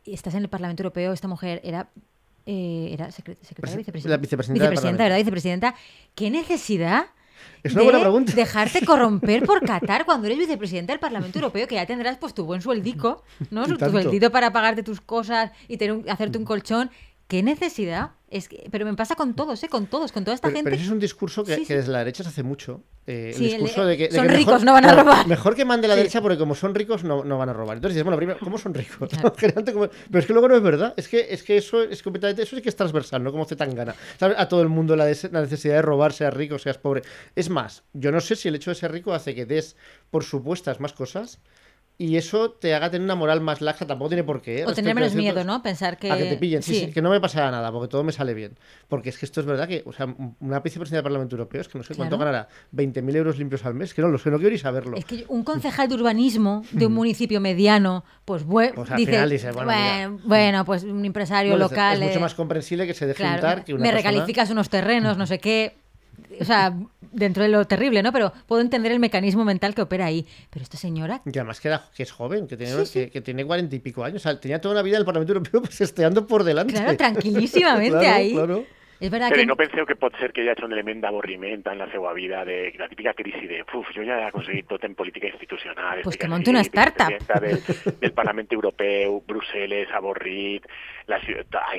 [0.04, 1.88] estás en el Parlamento Europeo, esta mujer era,
[2.46, 5.02] eh, era secre- secretaria, Presi- vicepresidenta, la vicepresidenta Parlamento.
[5.02, 5.16] ¿verdad?
[5.18, 5.74] Vicepresidenta.
[6.14, 7.06] ¿Qué necesidad?
[7.62, 8.32] Es una de buena pregunta.
[8.34, 12.44] dejarte corromper por Qatar cuando eres vicepresidenta del Parlamento Europeo, que ya tendrás pues tu
[12.44, 13.66] buen sueldico, ¿no?
[13.66, 16.90] Tu sueldito para pagarte tus cosas y tener un- hacerte un colchón.
[17.28, 18.10] ¿Qué necesidad?
[18.30, 19.68] Es que, pero me pasa con todos, ¿eh?
[19.68, 20.70] Con todos, con toda esta Pero, gente.
[20.70, 21.74] pero ese es un discurso que, Sí, que sí.
[21.74, 22.84] desde la derecha se hace mucho.
[23.08, 25.26] eh, Sí, el el- discurso de que, de son que ricos, no van a robar.
[25.26, 27.78] Mejor que mande la derecha porque como son ricos no, no van a robar.
[27.78, 29.10] Entonces dices, bueno, primero, ¿cómo son ricos?
[29.10, 29.32] Claro.
[29.40, 30.94] Pero es que luego no es verdad.
[30.96, 33.32] Es que, es que eso es completamente, eso sí que es transversal, ¿no?
[33.32, 33.96] Como Zetangana.
[34.18, 34.36] ¿Sabes?
[34.38, 37.02] A todo el mundo la, des- la necesidad de robar, seas rico, seas pobre.
[37.34, 39.74] Es más, yo no sé si el hecho de ser rico hace que des
[40.12, 41.40] por supuestas más cosas
[42.02, 43.86] y eso te haga tener una moral más laxa.
[43.86, 44.60] Tampoco tiene por qué.
[44.60, 44.64] ¿eh?
[44.64, 45.62] o tener menos miedo, ¿no?
[45.62, 46.10] Pensar que.
[46.10, 46.86] a que te pillen, sí, sí.
[46.86, 48.58] sí, que no me pasará nada, porque todo me sale bien.
[48.88, 50.06] Porque es que esto es verdad que, o sea,
[50.40, 52.32] una vicepresidenta del Parlamento Europeo es que no sé cuánto Claro.
[52.32, 54.96] ganará, 20.000 euros limpios al mes, que no lo sé, no quiero ni saberlo.
[54.96, 59.12] Es que un concejal de urbanismo de un municipio mediano, pues, bue- Pues al dice,
[59.12, 61.98] final dice, bueno, bueno, bueno, pues un empresario No, local.
[62.00, 64.70] es mucho eh, más comprensible que se deje claro, que una me persona- recalificas unos
[64.70, 65.76] terrenos, no sé qué.
[66.38, 66.72] O sea,
[67.12, 68.12] dentro de lo terrible, ¿no?
[68.12, 70.26] Pero puedo entender el mecanismo mental que opera ahí.
[70.50, 72.98] Pero esta señora, Y además que, era- que es joven, que tiene, Sí, sí.
[73.06, 74.16] Que, que tiene 40 y pico años.
[74.24, 76.74] O sea, tenía toda una vida en el Parlamento Europeo pues esteando por delante.
[76.74, 78.32] claro, tranquilísimamente Claro, ahí.
[78.32, 78.64] claro.
[79.00, 81.64] Es verdad Però que no penseu que pot ser que hi hagi un element d'avorriment
[81.72, 84.84] en la seva vida, de la típica crisi de uf, jo ja he aconseguit tot
[84.84, 86.02] en política institucional.
[86.04, 87.08] Pues que monte una startup.
[87.40, 87.62] Del,
[87.98, 90.66] del Parlament Europeu, Brussel·les, avorrit,
[91.10, 91.74] la ciutat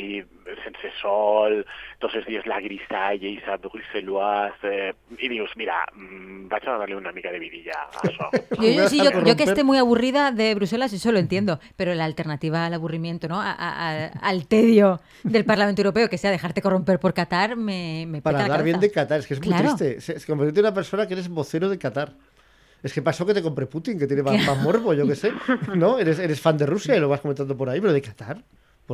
[0.62, 1.62] sense sol,
[2.02, 6.74] tots els dies la grisalla i sa bruxelloise, eh, i dius, mira, mm, vaig a
[6.74, 8.28] donar-li una mica de vidilla a això.
[8.60, 11.94] Yo, yo sí, yo, yo que esté muy aburrida de Bruselas, eso lo entiendo, pero
[11.96, 13.40] la alternativa al aburrimiento, ¿no?
[13.42, 18.06] A- a- a- al tedio del Parlamento Europeo, que sea dejarte corromper por Qatar, me,
[18.08, 19.76] me Para hablar bien de Qatar, es que es muy Claro.
[19.78, 19.98] triste.
[19.98, 22.12] Es, es convertirte en una persona que eres vocero de Qatar.
[22.84, 25.32] Es que pasó que te compré Putin, que tiene más, más morbo, yo qué sé.
[25.76, 26.00] ¿No?
[26.00, 28.38] Eres, eres fan de Rusia y lo vas comentando por ahí, pero de Qatar,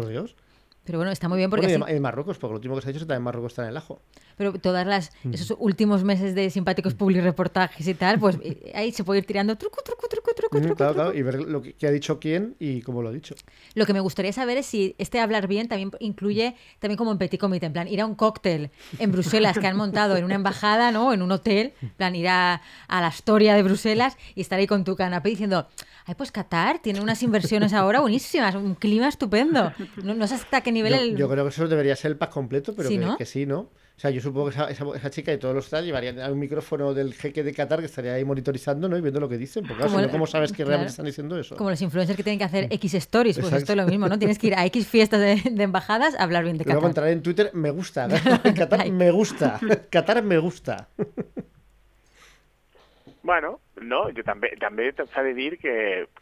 [0.01, 0.35] por Dios.
[0.83, 2.81] Pero bueno, está muy bien porque Bueno, y así- en- Marruecos, porque lo último que
[2.81, 3.99] se ha dicho es que también Marruecos está en el ajo.
[4.37, 8.37] pero todas las esos últimos meses de simpáticos public reportajes y tal, pues
[8.75, 11.09] ahí se puede ir tirando truco, truco, truco, truco, Mm, truco, claro, truco.
[11.11, 13.33] claro, y ver lo que, qué ha dicho quién y cómo lo ha dicho.
[13.73, 17.17] Lo que me gustaría saber es si este hablar bien también incluye, también como en
[17.17, 18.69] petit comité, en plan, ir a un cóctel
[18.99, 21.11] en Bruselas que han montado en una embajada, ¿no?
[21.13, 24.67] En un hotel, en plan, ir a, a la Astoria de Bruselas y estar ahí
[24.67, 25.67] con tu canapé diciendo,
[26.07, 29.71] ay, pues Qatar tiene unas inversiones ahora buenísimas, un clima estupendo.
[30.03, 31.17] No, no sé hasta qué nivel Yo, el...
[31.17, 33.17] yo creo que eso debería ser el pack completo, pero Sí, que, ¿no?
[33.17, 33.59] que sí, ¿no?
[33.59, 36.37] O sea, yo supongo que esa, esa, esa chica y todos los tal llevarían un
[36.37, 38.95] micrófono del jeque de Qatar que estaría ahí monitorizando, ¿no?
[38.95, 39.63] Y viendo lo que dicen.
[39.65, 40.69] Porque claro, si no, ¿cómo sabes que claro.
[40.69, 41.55] realmente están diciendo eso?
[41.55, 43.63] Como los influencers que tienen que hacer X stories, pues Exacto.
[43.63, 44.19] esto es lo mismo, ¿no?
[44.19, 46.89] Tienes que ir a X fiestas de, de embajadas a hablar bien de Luego Qatar.
[46.91, 48.07] entraré en Twitter, me gusta.
[48.43, 49.59] En Qatar, me gusta.
[49.89, 50.89] Qatar, me gusta.
[53.27, 55.73] Bueno, no, jo també també s'ha de dir que,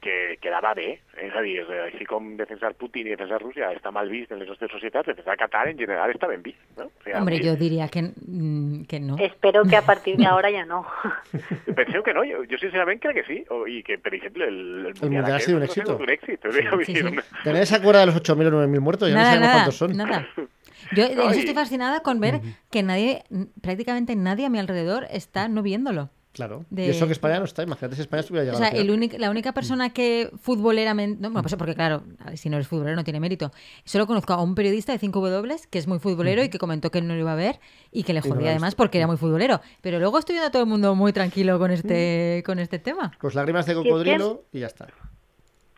[0.01, 0.87] que quedava bé,
[1.21, 4.39] és a dir, eh, així com defensar Putin i defensar Rússia està mal vist en
[4.41, 6.87] les nostres societats, defensar Qatar en general està ben vist, no?
[6.89, 8.09] O sigui, Hombre, a mi- yo diría que,
[8.89, 9.19] que no.
[9.21, 10.81] Espero que a partir de ahora ya no.
[11.77, 14.89] Penseu que no, jo, jo sincerament crec que sí, o, i que, per exemple, el,
[14.89, 15.97] el Mundial ha sido un éxito.
[16.01, 16.09] Un
[16.85, 17.03] Sí, sí.
[17.43, 19.09] ¿Tenéis se acuerda de los 8.000 o 9.000 muertos?
[19.09, 19.95] Ya no Nada, sabemos nada, cuántos son.
[19.95, 20.27] nada.
[20.95, 22.41] Yo No, eso y- estoy fascinada con ver
[22.71, 23.23] que nadie,
[23.61, 26.09] prácticamente nadie a mi alrededor está no viéndolo.
[26.35, 26.65] Claro.
[26.69, 27.63] De- Y eso que España no está.
[27.63, 31.15] Imagínate si España estuviera O llegado sea, el único- la única persona que futboleramente...
[31.21, 32.03] No, bueno, pues porque claro,
[32.35, 33.51] si no eres futbolero no tiene mérito.
[33.85, 36.99] Solo conozco a un periodista de 5W que es muy futbolero y que comentó que
[36.99, 39.61] él no lo iba a ver y que le jodía además porque era muy futbolero.
[39.81, 43.13] Pero luego estoy viendo a todo el mundo muy tranquilo con este, con este tema.
[43.21, 44.87] Pues lágrimas de cocodrilo y ya está.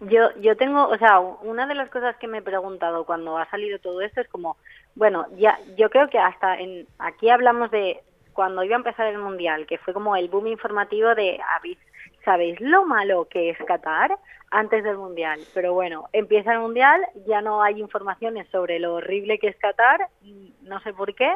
[0.02, 3.50] Yo, yo tengo, o sea, una de las cosas que me he preguntado cuando ha
[3.50, 4.58] salido todo esto es como,
[4.96, 8.02] bueno, ya, yo creo que hasta en, aquí hablamos de
[8.38, 11.80] cuando iba a empezar el mundial, que fue como el boom informativo de, ¿habéis-
[12.24, 14.16] ¿sabéis lo malo que es Qatar
[14.52, 15.40] antes del mundial?
[15.56, 20.08] Pero bueno, empieza el mundial, ya no hay informaciones sobre lo horrible que es Qatar,
[20.22, 21.34] y no sé por qué,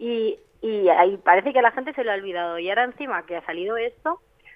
[0.00, 2.58] y, y ahí parece que a la gente se lo ha olvidado.
[2.58, 4.14] Y ahora encima que ha salido esto,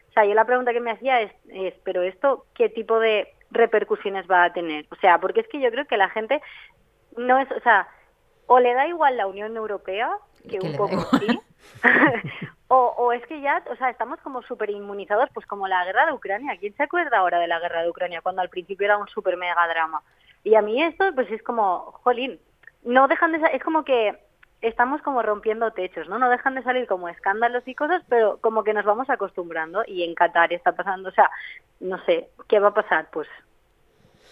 [0.09, 3.29] o sea, yo la pregunta que me hacía es, es, pero esto, ¿qué tipo de
[3.53, 4.85] repercusiones va a tener?
[4.91, 6.43] O sea, porque es que yo creo que la gente
[7.17, 7.87] no es, o sea,
[8.47, 10.11] o le da igual la Unión Europea,
[10.43, 11.41] que, Que un poco sí,
[12.69, 16.07] o, o es que ya, o sea, estamos como súper inmunizados, pues como la guerra
[16.07, 16.57] de Ucrania.
[16.59, 19.37] ¿Quién se acuerda ahora de la guerra de Ucrania cuando al principio era un súper
[19.37, 20.03] mega drama?
[20.43, 22.39] Y a mí esto, pues es como, jolín,
[22.85, 24.19] no dejan de, es como que
[24.61, 26.19] estamos como rompiendo techos, ¿no?
[26.19, 30.05] No dejan de salir como escándalos y cosas, pero como que nos vamos acostumbrando y
[30.05, 31.31] en Qatar está pasando, o sea,
[31.81, 33.09] no sé, ¿qué va a pasar?
[33.13, 33.29] Pues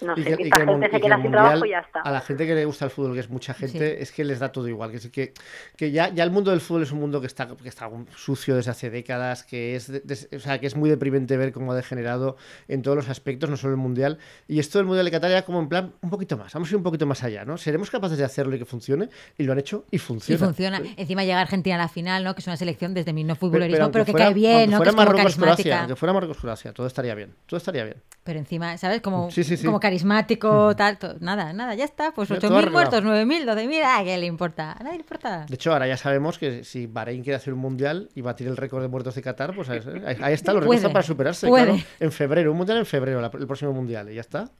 [0.01, 1.66] no Y sé, que- que y que el gente se que queda sin mundial, trabajo
[1.66, 2.01] y ya está.
[2.01, 4.03] A la gente que le gusta el fútbol, que es mucha gente, Sí.
[4.03, 4.90] es que les da todo igual.
[4.90, 5.32] Que, es que,
[5.76, 8.57] que ya, ya el mundo del fútbol es un mundo que está, que está sucio
[8.57, 11.72] desde hace décadas, que es, de- de- o sea, que es muy deprimente ver cómo
[11.72, 12.36] ha degenerado
[12.68, 14.18] en todos los aspectos, no solo el mundial.
[14.49, 16.72] Y esto del mundial de Qatar era como en plan un poquito más, vamos a
[16.72, 17.59] ir un poquito más allá, ¿no?
[17.59, 20.45] Seremos capaces de hacerlo y que funcione, y lo han hecho y Y funciona.
[20.45, 20.82] funciona.
[20.97, 22.34] Encima llega Argentina a la final, ¿no?
[22.34, 24.53] Que es una selección desde mi no Pero, futbolerismo, pero, aunque que fuera- cae bien,
[24.53, 24.70] aunque ¿no?
[24.70, 25.78] Que fuera es como Marruecos, Croacia, carismática.
[25.80, 27.97] aunque fuera Marruecos Croacia, todo estaría bien, todo estaría bien.
[28.24, 29.01] Pero encima, ¿sabes?
[29.01, 29.64] Como, Sí, sí, sí.
[29.66, 30.99] como carismático, tal.
[30.99, 32.12] to- nada, nada, ya está.
[32.12, 32.72] Pues Ya todo 8.000 arreglado.
[32.72, 34.72] muertos, 9.000, 12.000, ¿a qué le importa?
[34.72, 35.45] A nadie le importa.
[35.49, 38.57] De hecho, ahora ya sabemos que si Bahrein quiere hacer un mundial y batir el
[38.57, 39.80] récord de muertos de Qatar, pues ahí,
[40.22, 41.49] ahí está, los están para superarse.
[41.49, 44.51] Claro, en febrero, un mundial en febrero, la- el próximo mundial, y ya está.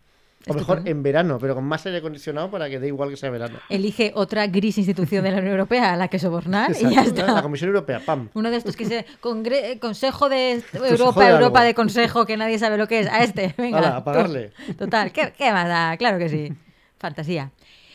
[0.49, 3.31] O mejor en verano, pero con más aire acondicionado para que dé igual que sea
[3.31, 3.59] verano.
[3.69, 7.33] Elige otra gris institución de la Unión Europea a la que sobornar y ya está.
[7.33, 8.29] La Comisión Europea, pam.
[8.35, 11.39] Uno de estos que se congre- Consejo de de Europa, algo.
[11.39, 13.07] Europa de Consejo, que nadie sabe lo que es.
[13.07, 13.79] A este, venga.
[13.79, 14.75] Hala, a tú.
[14.79, 15.97] Total, ¿qué, qué más da?
[15.97, 16.53] Claro que sí.
[16.99, 17.51] Fantasía.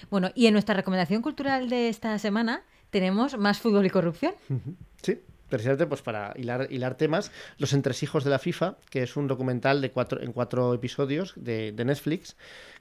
[0.10, 4.34] Bueno, y en nuestra recomendación cultural de esta semana tenemos más fútbol y corrupción.
[5.02, 5.20] Sí,
[5.50, 9.82] precisamente pues para hilar, hilar temas, Los entresijos de la FIFA, que es un documental
[9.82, 12.36] de cuatro, en cuatro episodios de, de Netflix,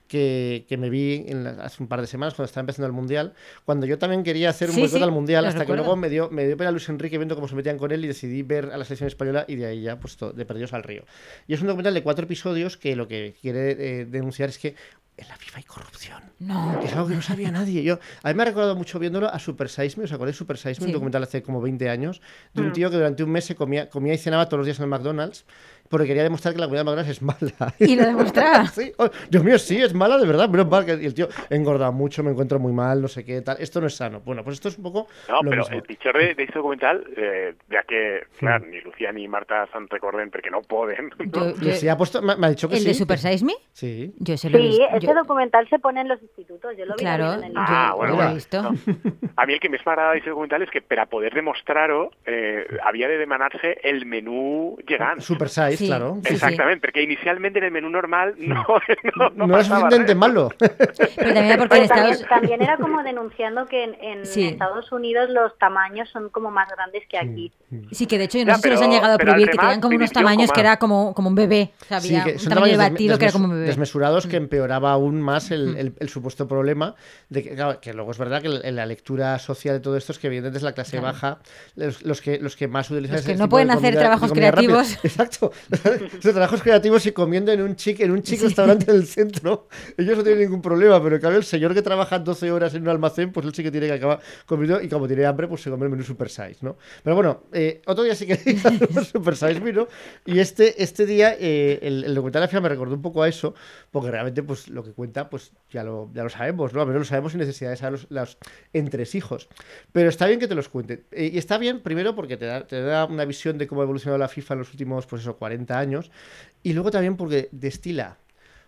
[0.09, 2.93] que, que me vi en la- hace un par de semanas cuando estaba empezando el
[2.93, 3.35] Mundial,
[3.65, 5.83] cuando yo también quería hacer un Sí, boicot sí, al Mundial, hasta recuerdo.
[5.83, 8.05] que luego me dio, me dio pena Luis Enrique viendo cómo se metían con él
[8.05, 10.83] y decidí ver a la selección española y de ahí ya, pues de perdidos al
[10.83, 11.05] río.
[11.47, 14.75] Y es un documental de cuatro episodios que lo que quiere eh, denunciar es que
[15.19, 16.23] en la FIFA hay corrupción.
[16.41, 16.79] No.
[16.79, 17.83] Que es algo que no sabía nadie.
[17.83, 20.05] Yo, a mí me ha recordado mucho viéndolo a Super Size Me.
[20.05, 20.75] ¿Os acordáis de Super Size Me?
[20.75, 20.85] Sí.
[20.85, 22.21] Un documental hace como 20 años
[22.53, 22.67] de Mm.
[22.67, 24.83] un tío que durante un mes se comía, comía y cenaba todos los días en
[24.85, 25.47] el McDonald's
[25.89, 27.75] porque quería demostrar que la comida de McDonald's es mala.
[27.79, 28.67] Y lo demostraba.
[28.75, 30.49] sí, oh, Dios mío, sí, es mala de verdad.
[30.49, 33.57] Menos mal que el tío engorda mucho, me encuentro muy mal, no sé qué, tal.
[33.61, 34.21] Esto no es sano.
[34.21, 35.75] Bueno, pues esto es un poco No, lo mismo.
[35.77, 38.71] el pitjor de- d'aquest documental, eh, ja que, clar, Mm.
[38.71, 41.11] ni Lucía ni Marta se'n recorden perquè no poden.
[41.19, 42.89] Yo- Que yo- sí, ha puesto, me, me ha dicho que ¿El sí.
[42.89, 43.55] de Super Size Me?
[43.73, 44.13] Sí.
[44.19, 44.85] Yo ese lo he Sí, visto.
[44.93, 47.89] este yo- documental se pone en los institutos, yo lo vi Claro, en el Ah,
[47.93, 48.35] yo bueno, lo he bueno.
[48.35, 48.63] visto.
[48.63, 48.71] No.
[49.37, 52.67] A mi el que més m'agrada d'aquest documental és que per a poder demostrar-ho eh,
[52.85, 55.21] havia de demanar-se el menú gegant.
[55.21, 56.17] Super Size, Sí, claro.
[56.23, 56.35] sí, sí.
[56.35, 58.65] Exactamente, porque inicialmente en el menú normal no,
[59.17, 60.17] no, No, no es suficientemente res.
[60.17, 60.49] malo.
[60.59, 64.27] Pero también era porque en Pero también, Estados también era como denunciando que en, en
[64.27, 64.47] Sí.
[64.49, 67.53] Estados Unidos los tamaños son como más grandes que aquí.
[67.93, 69.33] Sí, que de hecho yo no Ya, sé si los pero- han llegado a pero
[69.33, 71.73] prohibir, que tenían como unos tamaños como que era como, como un bebé.
[71.83, 73.67] O sea, Sí, había que un tamaño tamaños batido que era como un bebé.
[73.67, 76.95] desmesurados que empeoraba aún más el, el- el supuesto problema
[77.29, 80.13] de que, claro, que luego es verdad que el- la lectura social de todo esto
[80.13, 81.07] es que evidentemente es la clase Claro.
[81.13, 81.39] baja
[81.75, 83.95] los, los que los que más utilizan Los que ese no tipo de pueden hacer
[83.97, 84.99] trabajos creativos.
[85.05, 85.53] exacto
[86.19, 90.17] Esos trabajos creativos y comiendo en un chic en un chic restaurante del centro ellos
[90.17, 93.33] no tienen ningún problema pero cambio el señor que trabaja 12 horas en un almacén
[93.33, 95.85] pues él sí que tiene que acabar comiendo y como tiene hambre pues se come
[95.85, 96.77] el menú super size ¿no?
[97.03, 98.37] pero bueno eh, otro día sí que
[99.05, 99.89] super size vino
[100.25, 103.23] y este este día eh, el, el documental de la FIFA me recordó un poco
[103.23, 103.55] a eso
[103.91, 106.81] porque realmente pues lo que cuenta pues ya lo, ya lo sabemos ¿no?
[106.81, 108.39] a menos lo sabemos sin necesidad de saber los, los
[108.73, 109.49] entresijos
[109.93, 112.67] pero está bien que te los cuente Eh, y está bien primero porque te da,
[112.67, 115.37] te da una visión de cómo ha evolucionado la FIFA en los últimos pues eso
[115.37, 116.11] 40 años
[116.63, 118.19] y luego también porque destila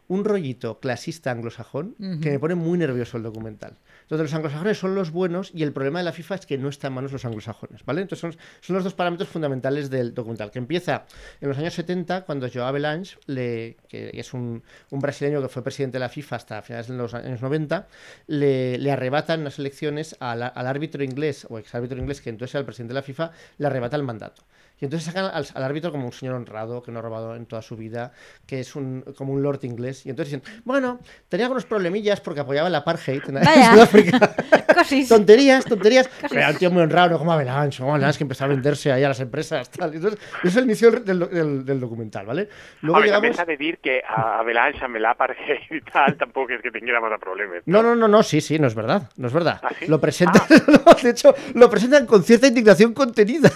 [0.09, 3.77] un rollito clasista anglosajón que me pone muy nervioso el documental.
[4.03, 6.71] Entonces, los anglosajones son los buenos y el problema de la FIFA es que no
[6.71, 8.01] está en manos los anglosajones, ¿vale?
[8.01, 8.33] Entonces, son,
[8.63, 11.05] son los dos parámetros fundamentales del documental, que empieza
[11.43, 15.63] en los años 70, cuando Joao Belange, le, que es un, un brasileño que fue
[15.63, 17.87] presidente de la FIFA hasta finales de los años 90,
[18.29, 22.55] le, le arrebata en unas elecciones al, al árbitro inglés, o exárbitro inglés, que entonces
[22.55, 24.43] era el presidente de la FIFA, le arrebata el mandato.
[24.81, 27.47] Y entonces sacan al, al árbitro como un señor honrado, que no ha robado en
[27.47, 28.13] toda su vida,
[28.47, 30.07] que es un, como un lord inglés.
[30.07, 33.73] Y entonces dicen, bueno, tenía algunos problemillas porque apoyaba el apartheid en, en Vaya.
[33.75, 34.35] Sudáfrica.
[34.75, 35.09] Cosis.
[35.09, 36.09] tonterías, tonterías.
[36.29, 38.93] Pero era un tío muy honrado, no como Avalanche, como Avalanche que empezó a venderse
[38.93, 39.69] ahí a las empresas.
[39.71, 39.95] Tal.
[39.95, 42.49] Entonces, es el inicio del, del- del documental, ¿vale?
[42.83, 43.29] Luego Home, llegamos...
[43.29, 47.01] també s'ha de dir que a Avalanche amb l'Apartheid i tal tampoc és que tinguera
[47.03, 47.65] massa problemes.
[47.67, 49.59] No, no, no, no, sí, sí, no es verdad, no es verdad.
[49.63, 49.87] ¿Ah, sí?
[49.89, 53.51] Lo presentan, no, de hecho, lo presentan con cierta indignación contenida,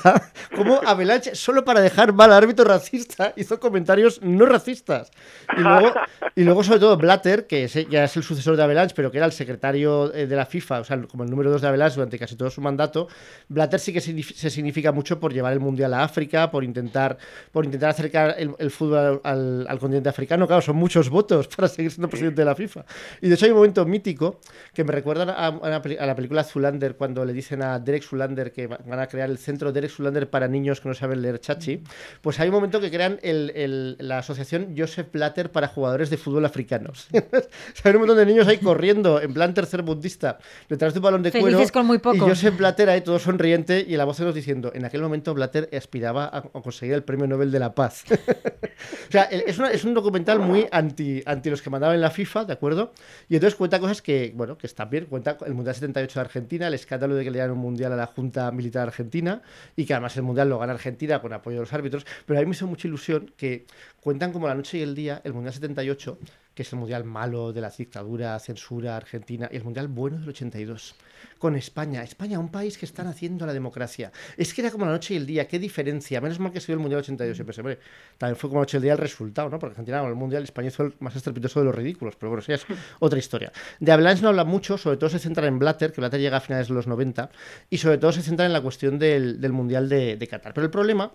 [0.57, 5.11] como Avalanche, solo para dejar mal al árbitro racista, hizo comentarios no racistas.
[5.57, 5.93] Y luego,
[6.37, 9.19] y luego sobre todo, Blatter, que es- ya es el sucesor de Avalanche, pero que
[9.19, 11.97] era el secretario eh, de la FIFA, o sea, como el número dos de Avalanche
[11.97, 13.09] durante casi todo su mandato,
[13.49, 17.19] Blatter sí que se significa mucho por llevar el Mundial a África, por intentar,
[17.51, 20.47] por intentar acercar el, el fútbol al, al- continente africano.
[20.47, 22.85] Claro, son muchos votos para seguir siendo presidente de la FIFA.
[23.21, 24.41] Y de hecho hay un momento mítico
[24.73, 28.53] que me recuerda a, a a la película Zulander, cuando le dicen a Derek Zulander
[28.53, 31.39] que va- van a crear el centro Derek Zulander para niños que no saben leer
[31.41, 31.83] chachi.
[32.21, 36.17] Pues hay un momento que crean el- el- la asociación Joseph Blatter para jugadores de
[36.17, 37.09] fútbol africanos.
[37.13, 40.39] o sea, hay un montón de niños ahí corriendo en plan tercer mundista
[40.69, 41.47] detrás de un balón de cuero.
[41.47, 42.17] Felices con muy poco.
[42.17, 45.35] Y Joseph Blatter ahí todo sonriente y la voz de nos diciendo, en aquel momento
[45.35, 48.05] Blatter aspiraba a, conseguir el premio Nobel de la Paz.
[49.09, 52.11] o sea, es, una- es un documental muy anti, anti los que mandaban en la
[52.11, 52.93] FIFA, ¿de acuerdo?
[53.29, 55.07] Y entonces cuenta cosas que, bueno, que están bien.
[55.07, 57.97] Cuenta el Mundial 78 de Argentina, el escándalo de que le dieran un Mundial a
[57.97, 59.43] la Junta Militar Argentina
[59.77, 62.07] y que además el Mundial lo gana Argentina con apoyo de los árbitros.
[62.27, 63.67] Pero a mí me hizo mucha ilusión que
[64.01, 66.19] cuentan como la noche y el día el Mundial 78,
[66.55, 70.29] que es el Mundial malo de la dictadura, censura, Argentina, y el Mundial bueno del
[70.29, 70.95] 82
[71.39, 72.03] con España.
[72.03, 74.13] España, un país que están haciendo la democracia.
[74.37, 76.21] Es que era como la noche y el día, qué diferencia.
[76.21, 77.39] Menos mal que se dio el Mundial 82.
[77.39, 77.79] Y pensé, hombre,
[78.19, 79.59] también fue como la noche y el día el resultado, ¿no?
[79.59, 82.17] Porque Argentina ganó el Mundial, España hizo el más estrepitoso de los ridículos.
[82.17, 82.67] Pero bueno, eso ya es
[83.01, 83.53] otra historia.
[83.81, 86.41] De Avalanche no habla mucho, sobre todo se centra en Blatter, que Blatter llega a
[86.41, 87.31] finales de los 90,
[87.71, 90.55] y sobre todo se centra en la cuestión del, del Mundial de, de Qatar.
[90.55, 91.13] Pero el problema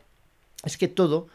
[0.66, 1.28] es que todo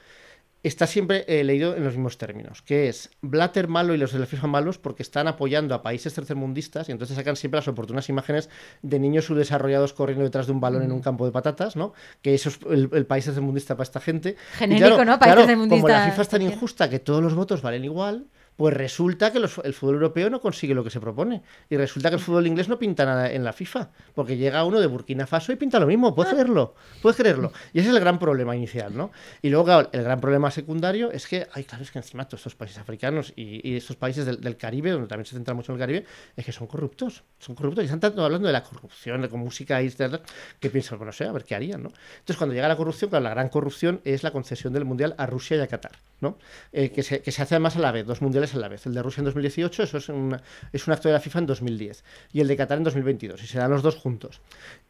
[0.62, 4.20] está siempre eh, leído en los mismos términos, que es Blatter malo y los de
[4.20, 8.08] la FIFA malos porque están apoyando a países tercermundistas y entonces sacan siempre las oportunas
[8.08, 8.48] imágenes
[8.82, 11.92] de niños subdesarrollados corriendo detrás de un balón en un campo de patatas, ¿no?
[12.20, 14.36] Que eso es el, el país tercermundista para esta gente.
[14.52, 15.18] Y Genérico, ¿no?
[15.18, 15.34] País
[15.68, 18.26] Como la FIFA es tan injusta que todos los votos valen igual,
[18.56, 21.42] pues resulta que los- el fútbol europeo no consigue lo que se propone.
[21.70, 23.90] Y resulta que el fútbol inglés no pinta nada en la FIFA.
[24.14, 26.14] Porque llega uno de Burkina Faso y pinta lo mismo.
[26.14, 26.74] Puedes creerlo.
[27.00, 27.52] Puedes creerlo.
[27.72, 29.10] Y ese es el gran problema inicial, ¿no?
[29.40, 32.40] Y luego, claro, el gran problema secundario es que, ay, claro, es que encima todos
[32.40, 35.72] estos países africanos y, y estos países del, del Caribe, donde también se centra mucho
[35.72, 37.24] en el Caribe, es que son corruptos.
[37.38, 37.82] Son corruptos.
[37.82, 40.22] Y están tanto hablando de la corrupción, de con música y tal,
[40.60, 41.88] que piensan, bueno, no sé, a ver qué harían, ¿no?
[42.18, 45.26] Entonces, cuando llega la corrupción, claro, la gran corrupción es la concesión del Mundial a
[45.26, 46.38] Rusia y a Qatar, ¿no?
[46.72, 48.86] Eh, que, se, que se hace además a la vez, dos mundiales a la vez.
[48.86, 50.40] El de Rusia en 2018, eso es, una-
[50.72, 53.46] es un acto de la FIFA en 2010, y el de Qatar en 2022, y
[53.46, 54.40] se dan los dos juntos.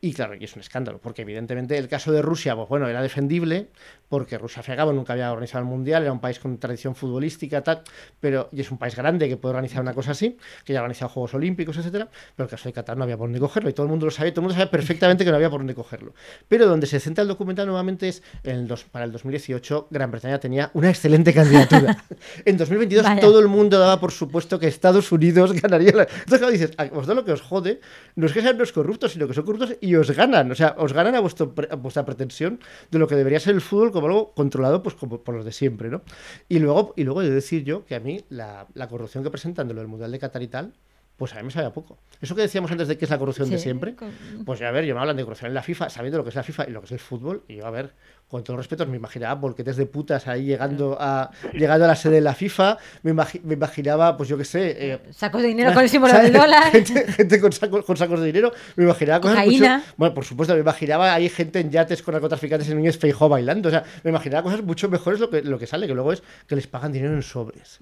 [0.01, 3.03] Y claro, y es un escándalo, porque evidentemente el caso de Rusia, pues bueno, era
[3.03, 3.69] defendible,
[4.09, 6.39] porque Rusia, al fin y al cabo, nunca había organizado el Mundial, era un país
[6.39, 7.83] con tradición futbolística, tal,
[8.21, 10.83] pero, y es un país grande que puede organizar una cosa así, que ya ha
[10.83, 13.73] organizado Juegos Olímpicos, etcétera, pero el caso de Qatar no había por dónde cogerlo, y
[13.73, 15.75] todo el mundo lo sabía, todo el mundo sabía perfectamente que no había por dónde
[15.75, 16.15] cogerlo.
[16.49, 20.11] Pero donde se centra el documental nuevamente es, en el dos- para el 2018, Gran
[20.11, 21.97] Bretaña tenía una excelente candidatura.
[22.45, 23.21] en 2022 Vaya.
[23.21, 25.93] todo el mundo daba por supuesto que Estados Unidos ganaría.
[25.93, 26.03] La...
[26.03, 27.81] Entonces, claro, dices, a vosotros lo que os jode
[28.17, 30.51] no es que sean los corruptos, sino que son corruptos y os ganan.
[30.51, 33.61] O sea, os ganan a, vuestro a vuestra pretensión de lo que debería ser el
[33.61, 36.03] fútbol como algo controlado pues como por los de siempre, ¿no?
[36.49, 39.31] Y luego, y luego he de decir yo que a mí la, la corrupción que
[39.31, 40.73] presentan de lo del Mundial de Qatar y tal,
[41.17, 41.99] pues a mí me sabe a poco.
[42.21, 44.11] Eso que decíamos antes de que es la corrupción de siempre, con-
[44.45, 46.31] pues ya a ver, yo me hablan de corrupción en la FIFA, sabiendo lo que
[46.31, 47.93] es la FIFA y lo que es el fútbol, y yo a ver,
[48.29, 51.97] con todos los respetos, me imaginaba bolquetes de putas ahí llegando a llegando a la
[51.97, 55.49] sede de la FIFA, me, imagi- me imaginaba, pues yo qué sé, eh, Sacos de
[55.49, 56.65] dinero con el símbolo del dólar.
[56.73, 58.53] Gente, gente con, sacos, con sacos de dinero.
[58.77, 59.59] Me imaginaba cosas mucho.
[59.97, 63.69] Bueno, por supuesto, me imaginaba ahí gente en yates con narcotraficantes en un espejo bailando.
[63.69, 66.23] O sea, me imaginaba cosas mucho mejores lo que, lo que sale, que luego es
[66.47, 67.79] que les pagan dinero en sobres.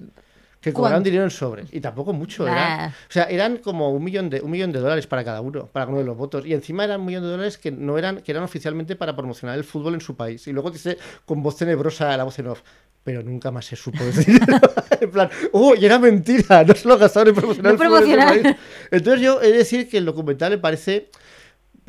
[0.61, 1.05] Que cobraron ¿Cuánto?
[1.09, 1.69] dinero en sobres.
[1.73, 2.45] Y tampoco mucho.
[2.45, 2.53] Nah.
[2.53, 5.67] Eran, o sea, eran como un millón, de, un millón de dólares para cada uno,
[5.67, 6.45] para uno de los votos.
[6.45, 9.57] Y encima eran un millón de dólares que no eran, que eran oficialmente para promocionar
[9.57, 10.47] el fútbol en su país.
[10.47, 12.61] Y luego dice con voz tenebrosa la voz en off.
[13.03, 14.39] Pero nunca más se supo decir.
[15.01, 15.75] en plan, ¡oh!
[15.75, 16.63] Y era mentira.
[16.65, 18.43] No se lo gastaron en promocionar No el fútbol en su promocionar.
[18.43, 18.57] país.
[18.91, 21.09] Entonces yo he de decir que el documental me parece,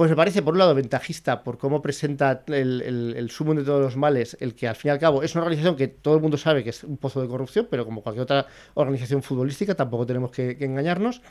[0.02, 3.64] pues me parece por un lado ventajista por cómo presenta el, el, el sumo de
[3.64, 6.16] todos los males, el que al fin y al cabo es una organización que todo
[6.16, 9.76] el mundo sabe que es un pozo de corrupción, pero como cualquier otra organización futbolística
[9.76, 11.22] tampoco tenemos que, que engañarnos,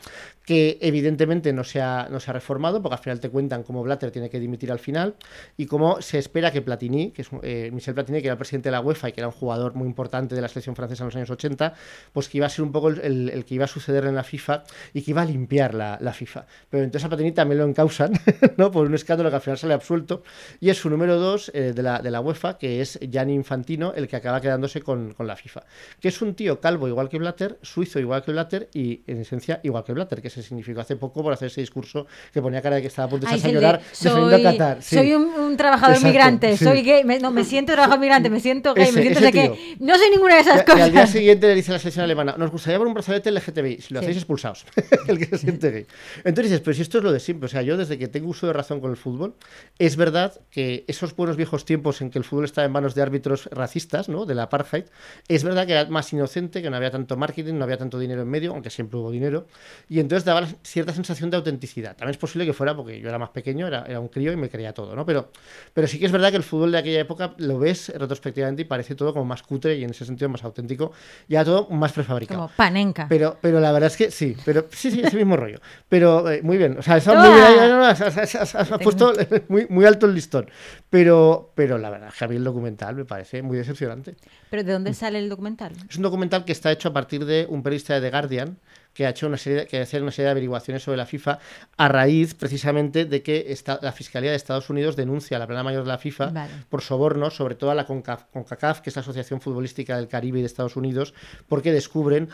[0.45, 3.83] que evidentemente no se, ha, no se ha reformado, porque al final te cuentan cómo
[3.83, 5.15] Blatter tiene que dimitir al final
[5.57, 8.69] y cómo se espera que Platini, que es eh, Michel Platini, que era el presidente
[8.69, 11.07] de la UEFA y que era un jugador muy importante de la selección francesa en
[11.07, 11.73] los años 80,
[12.13, 14.23] pues que iba a ser un poco el, el- que iba a suceder en la
[14.23, 14.63] FIFA
[14.93, 16.45] y que iba a limpiar la, la FIFA.
[16.69, 18.13] Pero entonces a Platini también lo encausan,
[18.61, 18.69] ¿no?
[18.71, 20.21] Por un escándalo que al final sale absuelto.
[20.59, 23.93] Y es su número dos eh, de, la, de la UEFA, que es Gianni Infantino,
[23.95, 25.63] el que acaba quedándose con, con la FIFA.
[25.99, 29.59] Que es un tío calvo igual que Blatter, suizo igual que Blatter y en esencia
[29.63, 32.75] igual que Blatter, que se significó hace poco por hacer ese discurso que ponía cara
[32.75, 34.83] de que estaba a punto de Ay, a llorar defendiendo a soy, Qatar.
[34.83, 34.95] Sí.
[34.95, 36.63] soy un, un trabajador Exacto, migrante, sí.
[36.65, 39.31] soy gay, me, no, me siento trabajador migrante, me siento gay, Ese- me siento de
[39.31, 40.81] que no soy ninguna de esas Y- Y cosas.
[40.81, 43.81] al día siguiente le dice a la selección alemana, nos gustaría ver un brazalete LGTBI,
[43.81, 44.05] si lo Sí.
[44.05, 44.65] hacéis expulsaos,
[45.07, 45.85] el que se siente gay.
[46.23, 48.29] Entonces dices, pero si esto es lo de siempre, o sea, yo desde que tengo
[48.29, 49.35] uso de razón con el fútbol,
[49.79, 53.01] es verdad que esos buenos viejos tiempos en que el fútbol estaba en manos de
[53.01, 54.25] árbitros racistas, ¿no?
[54.25, 54.85] De la apartheid,
[55.27, 58.21] es verdad que era más inocente, que no había tanto marketing, no había tanto dinero
[58.21, 59.47] en medio, aunque siempre hubo dinero,
[59.89, 61.95] y entonces daba cierta sensación de autenticidad.
[61.95, 64.35] También es posible que fuera porque yo era más pequeño, era, era un crío y
[64.35, 65.05] me creía todo, ¿no?
[65.05, 65.29] Pero,
[65.73, 68.65] pero sí que es verdad que el fútbol de aquella época lo ves retrospectivamente y
[68.65, 70.91] parece todo como más cutre y en ese sentido más auténtico,
[71.27, 72.41] ya todo más prefabricado.
[72.41, 73.07] Como panenca.
[73.09, 75.59] Pero, pero la verdad es que sí, pero sí, sí, ese mismo rollo.
[75.89, 77.29] Pero eh, muy bien, o sea, Toma.
[77.29, 77.95] muy bien, ahí, no, no,
[78.37, 78.53] has,
[78.83, 79.13] puesto
[79.47, 80.49] muy, muy alto el listón.
[80.89, 84.15] Pero, pero la verdad, que mí el documental me parece muy decepcionante.
[84.49, 85.73] ¿Pero de dónde sale el documental?
[85.89, 88.57] Es un documental que está hecho a partir de un periodista de The Guardian
[88.93, 91.39] que ha hecho una serie, que hace una serie de averiguaciones sobre la FIFA
[91.77, 95.63] a raíz precisamente de que esta- la Fiscalía de Estados Unidos denuncia a la plana
[95.63, 96.51] mayor de la FIFA Vale.
[96.67, 100.39] por sobornos, sobre todo a la CONCAF, CONCACAF, que es la Asociación Futbolística del Caribe
[100.39, 101.13] y de Estados Unidos,
[101.47, 102.27] porque descubren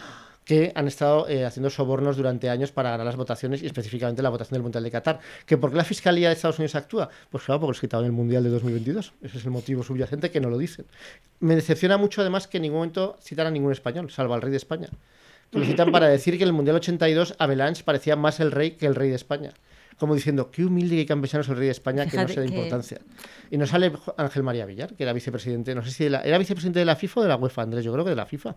[0.48, 4.30] que han estado eh, haciendo sobornos durante años para ganar las votaciones y específicamente la
[4.30, 5.20] votación del Mundial de Qatar.
[5.46, 7.10] ¿Que ¿Por qué la Fiscalía de Estados Unidos actúa?
[7.30, 9.14] Pues claro, porque es quitado en el Mundial de 2022.
[9.22, 10.86] Ese es el motivo subyacente que no lo dicen.
[11.42, 14.52] Me decepciona mucho además que en ningún momento citan a ningún español, salvo al rey
[14.52, 14.88] de España.
[15.52, 18.72] Que lo citan para decir que en el Mundial 82 Avalanche parecía más el rey
[18.72, 19.52] que el rey de España.
[20.00, 22.46] Como diciendo, qué humilde y campesano es el rey de España que no se da
[22.46, 23.00] que- importancia.
[23.52, 26.38] Y nos sale Ángel María Villar, que era vicepresidente, no sé si de la- era
[26.38, 28.56] vicepresidente de la FIFA o de la UEFA, Andrés, yo creo que de la FIFA.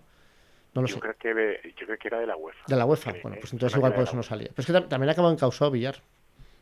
[0.75, 1.01] No lo Yo sé.
[1.01, 2.61] creo, que de- yo creo que era de la UEFA.
[2.69, 3.13] De la UEFA.
[3.23, 4.49] Bueno, pues eh, entonces igual que por eso no salía.
[4.55, 5.97] Pero es que tam- también acaba encausado Villar.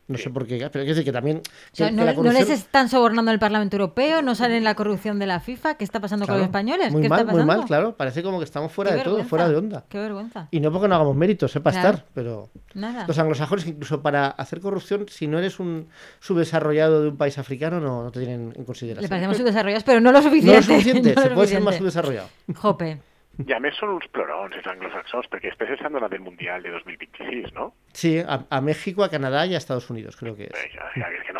[0.07, 1.43] No sé por qué, pero quiero decir que también.
[1.45, 4.23] O sea, que- ¿no, que la no les están sobornando el Parlamento Europeo?
[4.23, 5.75] ¿No salen la corrupción de la FIFA?
[5.75, 6.91] ¿Qué está pasando con los españoles?
[6.93, 7.95] Muy ¿Qué mal, está muy mal, claro.
[7.95, 9.85] Parece como que estamos fuera Qué de todo, fuera de onda.
[9.91, 10.49] Qué vergüenza.
[10.51, 11.89] Y no porque no hagamos méritos, sepa Claro.
[11.91, 12.49] estar, pero.
[12.73, 13.05] Nada.
[13.07, 15.89] Los anglosajones, incluso para hacer corrupción, si no eres un
[16.21, 19.11] subdesarrollado de un país africano, no, no te tienen en Le consideración.
[19.11, 20.57] parecemos subdesarrollados, pero no lo No suficiente.
[20.57, 22.29] lo suficiente, no se lo puede ser más subdesarrollado.
[22.55, 22.99] Jope.
[23.39, 26.73] I a més són uns plorons, els anglosaxons, perquè després s'han donat el Mundial de
[26.75, 27.71] 2026, no?
[27.99, 30.53] Sí, a, a México, a Canadá y a Estados Unidos, creo que es.
[30.75, 31.39] Ja, és que no.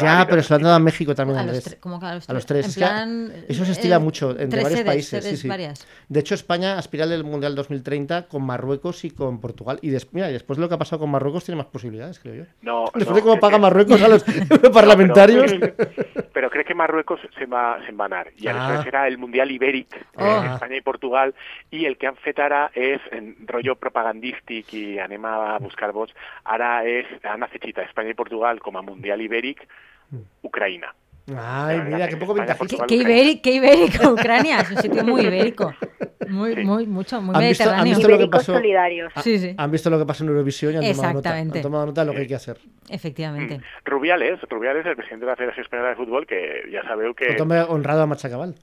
[0.00, 2.14] Ya, i pero se lo han dado a México también, A los, ¿cómo que a
[2.16, 2.64] los A los tres?
[2.66, 5.22] En Es que plan, eso se estila eh, mucho entre varios sedes, países.
[5.24, 5.48] sí, sedes sí.
[5.48, 5.86] varias.
[6.08, 9.78] De hecho, España aspira al Mundial 2030 con Marruecos y con Portugal.
[9.82, 12.18] Y, des- mira, y después de lo que ha pasado con Marruecos, tiene más posibilidades,
[12.18, 12.44] creo yo.
[12.62, 14.24] No, Después no, de cómo paga que- Marruecos a los
[14.62, 15.52] No, parlamentarios.
[15.52, 18.26] Però, però crec que Marruecos se'n va, se'n va anar.
[18.36, 18.52] I Ah.
[18.66, 20.24] aleshores era el Mundial Ibèric, Oh.
[20.24, 21.34] eh, Espanya i Portugal,
[21.70, 26.12] i el que han fet ara és, en rotllo propagandístic i anem a buscar vots,
[26.44, 29.64] ara és, han afegit a Espanya i Portugal com a Mundial Ibèric
[30.42, 30.92] Ucraïna.
[31.34, 32.84] Ay, mira, qué poco ventajista.
[32.86, 34.60] ¿Qué, ibérico, qué ibérico, Ucrania?
[34.60, 35.72] Es un sitio muy ibérico.
[36.28, 36.64] Muy, Sí.
[36.64, 37.94] muy, mucho, muy ¿Han visto- han mediterráneo.
[37.96, 38.52] visto lo que pasó?
[38.54, 39.12] solidarios.
[39.22, 41.34] Sí, sí, Han visto lo que pasó en Eurovisión y han tomado nota.
[41.36, 42.58] Han tomado nota de lo que hay que hacer.
[42.90, 43.60] efectivamente.
[43.86, 47.32] Rubiales, Rubiales, el president de la Federació Espanyola de Futbol, que ja sabeu que...
[47.32, 48.54] Otome honrado a Machacabal.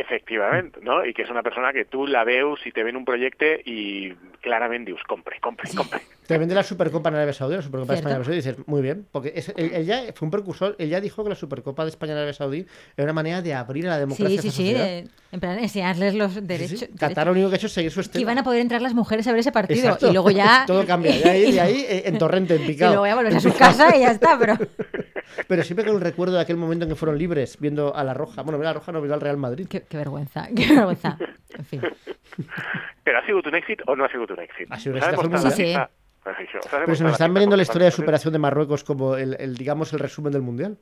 [0.00, 1.04] Efectivamente, ¿no?
[1.04, 4.14] Y que es una persona que tú la veus y te ven un proyecto y
[4.40, 6.00] claramente dius, compre, compre, compre.
[6.26, 8.08] Te vende la Supercopa en Arabia Saudí, la Supercopa de Cierto.
[8.08, 10.76] España Arabia Saudí, y dices, muy bien, porque es- él, él ya fue un precursor,
[10.78, 12.66] él ya dijo que la Supercopa de España en Arabia Saudí
[12.96, 14.40] era una manera de abrir a la democracia.
[14.40, 16.46] Sí, sí, a esa sí, de- en plan enseñarles los Sí, sí.
[16.46, 16.88] derechos.
[16.98, 18.22] Qatar lo único que ha hecho es seguir su que estilo.
[18.22, 20.08] iban a poder entrar las mujeres a ver ese partido Exacto.
[20.08, 22.92] y luego ya Todo cambia, de ahí, de ahí en torrente, en y picado.
[22.92, 24.56] luego ya volver a su casa y ya está, pero
[25.48, 28.14] Pero siempre con el recuerdo de aquel momento en que fueron libres, viendo a la
[28.14, 28.42] Roja.
[28.42, 29.66] Bueno, mira, la Roja no vio al Real Madrid.
[29.68, 31.16] qué, qué vergüenza, qué vergüenza.
[31.58, 31.80] En fin.
[33.04, 34.68] Però ha sigut un èxit o no ha sigut un èxit?
[34.70, 35.30] Ha sigut un
[36.22, 39.16] Pues això, s'ha Pero se nos están vendiendo la historia de superación de Marruecos como
[39.16, 40.78] el, el, digamos, el resumen del Mundial.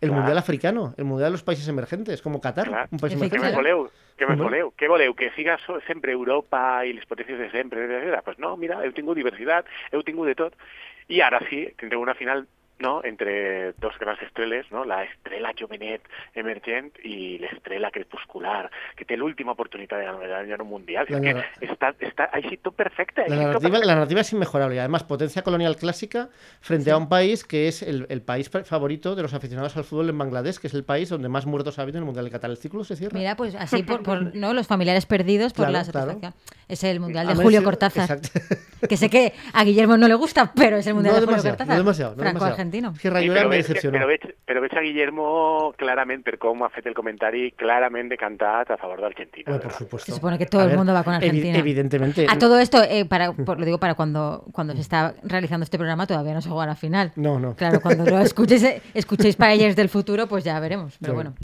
[0.00, 0.14] El Claro.
[0.14, 3.38] Mundial africano, el Mundial de los países emergentes, como Qatar, un país emergente.
[3.38, 3.84] més voleu?
[4.18, 4.62] Què més Home.
[4.80, 5.14] voleu?
[5.14, 7.86] Que siga so- sempre Europa i les potències de sempre?
[7.86, 10.56] Doncs pues no, mira, heu tingut diversitat, heu tingut de tot.
[11.08, 12.46] I ara sí, tindreu una final
[12.80, 13.00] no?
[13.04, 14.84] entre dos grans estreles, no?
[14.84, 16.02] la estrella jovenet
[16.34, 21.06] emergent i l'estrella crepuscular, que té l'última oportunitat de ganar en un mundial.
[21.08, 22.40] La que està, està, ha
[22.72, 23.22] perfecte.
[23.22, 26.28] ha La narrativa, la narrativa es inmejorable y además potencia colonial clásica
[26.60, 29.84] frente a un país que es el, el país fa- favorito de los aficionados al
[29.84, 32.24] fútbol en Bangladesh, que es el país donde más muertos ha habido en el Mundial
[32.24, 32.50] de Qatar.
[32.50, 33.18] El ciclo se cierra.
[33.18, 34.52] Mira, pues así por, por ¿no?
[34.54, 36.32] los familiares perdidos por Claro, la claro.
[36.68, 38.04] Es el Mundial de A Julio Cortázar.
[38.18, 38.40] Exacto.
[38.88, 41.42] Que sé que a Guillermo no le gusta, pero es el Mundial No de Julio
[41.42, 41.68] Cortázar.
[41.68, 42.56] no demasiado, no demasiado.
[42.70, 43.98] Que Sí, Rayuela però, me veig, que- decepcionó.
[43.98, 48.70] però, veig, però veig a Guillermo clarament, per com ha fet el comentari, clarament decantat
[48.70, 49.44] a favor d'Argentina.
[49.50, 50.06] Bueno, por supuesto.
[50.12, 51.58] Se supone que todo A el ver, mundo va con evi- Argentina.
[51.58, 52.26] evidentemente.
[52.28, 55.78] A todo esto, eh, para, por- lo digo para cuando, cuando se está realizando este
[55.78, 57.12] programa, todavía no se juega la final.
[57.16, 57.54] No, no.
[57.56, 60.96] Claro, cuando lo escuchéis, eh, escuchéis paellas del futuro, pues ya veremos.
[61.00, 61.34] Pero bueno,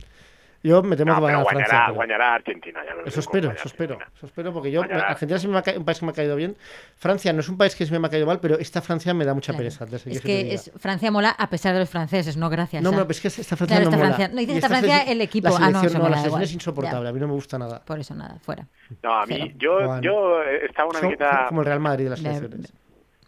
[0.67, 1.85] Yo me temo No, que va a ganar Francia.
[2.07, 2.81] pero- Argentina.
[3.05, 5.11] Eso espero, eso espero, eso espero, porque yo, Guanyarà.
[5.11, 6.57] Argentina siempre me ha ca- un país que me ha caído bien.
[6.97, 9.25] Francia no es un país que siempre me ha caído mal, pero esta Francia me
[9.25, 9.59] da mucha claro.
[9.59, 9.85] pereza.
[9.85, 12.83] es se que es, Francia mola a pesar de los franceses, no gracias.
[12.83, 14.17] No, a- no, pero es que esta Francia Claro, no esta mola.
[14.17, 15.49] Francia- no, dice Y esta Francia el equipo.
[15.49, 17.11] La Ah, no, no, la selección es insoportable, Ya.
[17.11, 17.81] a mí no me gusta nada.
[17.85, 18.67] Por eso nada, fuera.
[19.03, 19.55] No, a mi, Cero.
[19.63, 20.03] jo, Juan.
[20.05, 21.45] jo eh, estava una miqueta...
[21.49, 22.73] como el Real Madrid de las Le- selecciones.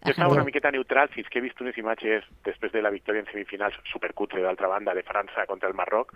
[0.05, 3.20] Jo estava una miqueta neutral fins que he vist unes imatges després de la victòria
[3.20, 6.14] en semifinals supercutre, d'altra banda, de França contra el Marroc,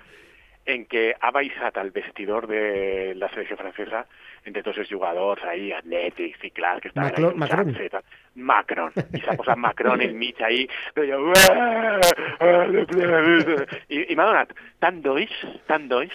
[0.66, 4.04] en què ha baixat al vestidor de la selecció francesa
[4.44, 7.84] entre tots els jugadors ahí, atlètics i clar, que estaven Macron- ahí Macron.
[7.84, 8.02] i tal.
[8.34, 8.92] Macron.
[9.14, 12.00] I s'ha posat Macron enmig ahí, rotllo, "Uah,
[12.40, 13.66] ah, de ple-".
[13.88, 15.30] I, i m'ha donat tant d'oix,
[15.66, 16.10] tant d'oix,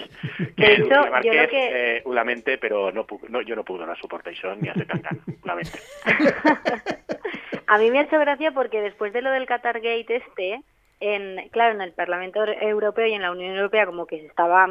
[0.58, 3.80] que hecho, Márquez creo que- eh, ho lamente, però no puc, no, jo no puc
[3.80, 5.00] donar suport a això ni a ser ho
[5.45, 5.80] lamente.
[7.68, 10.62] A mí me ha hecho gracia porque después de lo del Qatar Gate este,
[11.00, 14.68] en, claro, en el Parlamento Europeo y en la Unión Europea como que se estaba,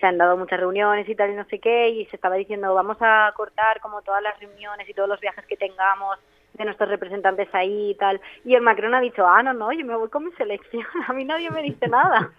[0.00, 2.74] se han dado muchas reuniones y tal y no sé qué, y se estaba diciendo
[2.74, 6.18] vamos a cortar como todas las reuniones y todos los viajes que tengamos
[6.54, 8.20] de nuestros representantes ahí y tal.
[8.44, 11.12] Y el Macron ha dicho, ah, no, no, yo me voy con mi selección, a
[11.12, 12.30] mí nadie me dice nada.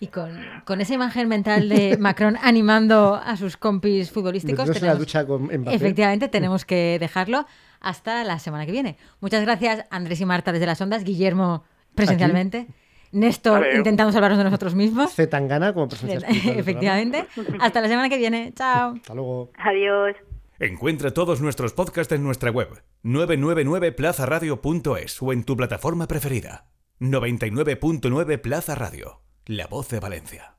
[0.00, 0.30] Y con,
[0.64, 5.50] con esa imagen mental de Macron animando a sus compis futbolísticos, la tenemos- ducha con
[5.68, 7.46] efectivamente tenemos que dejarlo
[7.80, 8.96] hasta la semana que viene.
[9.20, 11.64] Muchas gracias, Andrés y Marta desde las ondas, Guillermo
[11.98, 12.66] presencialmente,
[13.12, 13.78] Néstor Adeu.
[13.78, 15.12] intentando salvarnos de nosotros mismos.
[15.12, 15.26] C.
[15.26, 17.26] Tangana como presencia efectivamente.
[17.60, 18.52] Hasta la semana que viene.
[18.54, 18.94] Chao.
[18.96, 19.50] Hasta luego.
[19.58, 20.16] Adiós.
[20.60, 26.66] Encuentra todos nuestros podcasts en nuestra web 999plazaradio.es o en tu plataforma preferida.
[27.00, 30.57] 99.9 Plaza Radio, la voz de Valencia.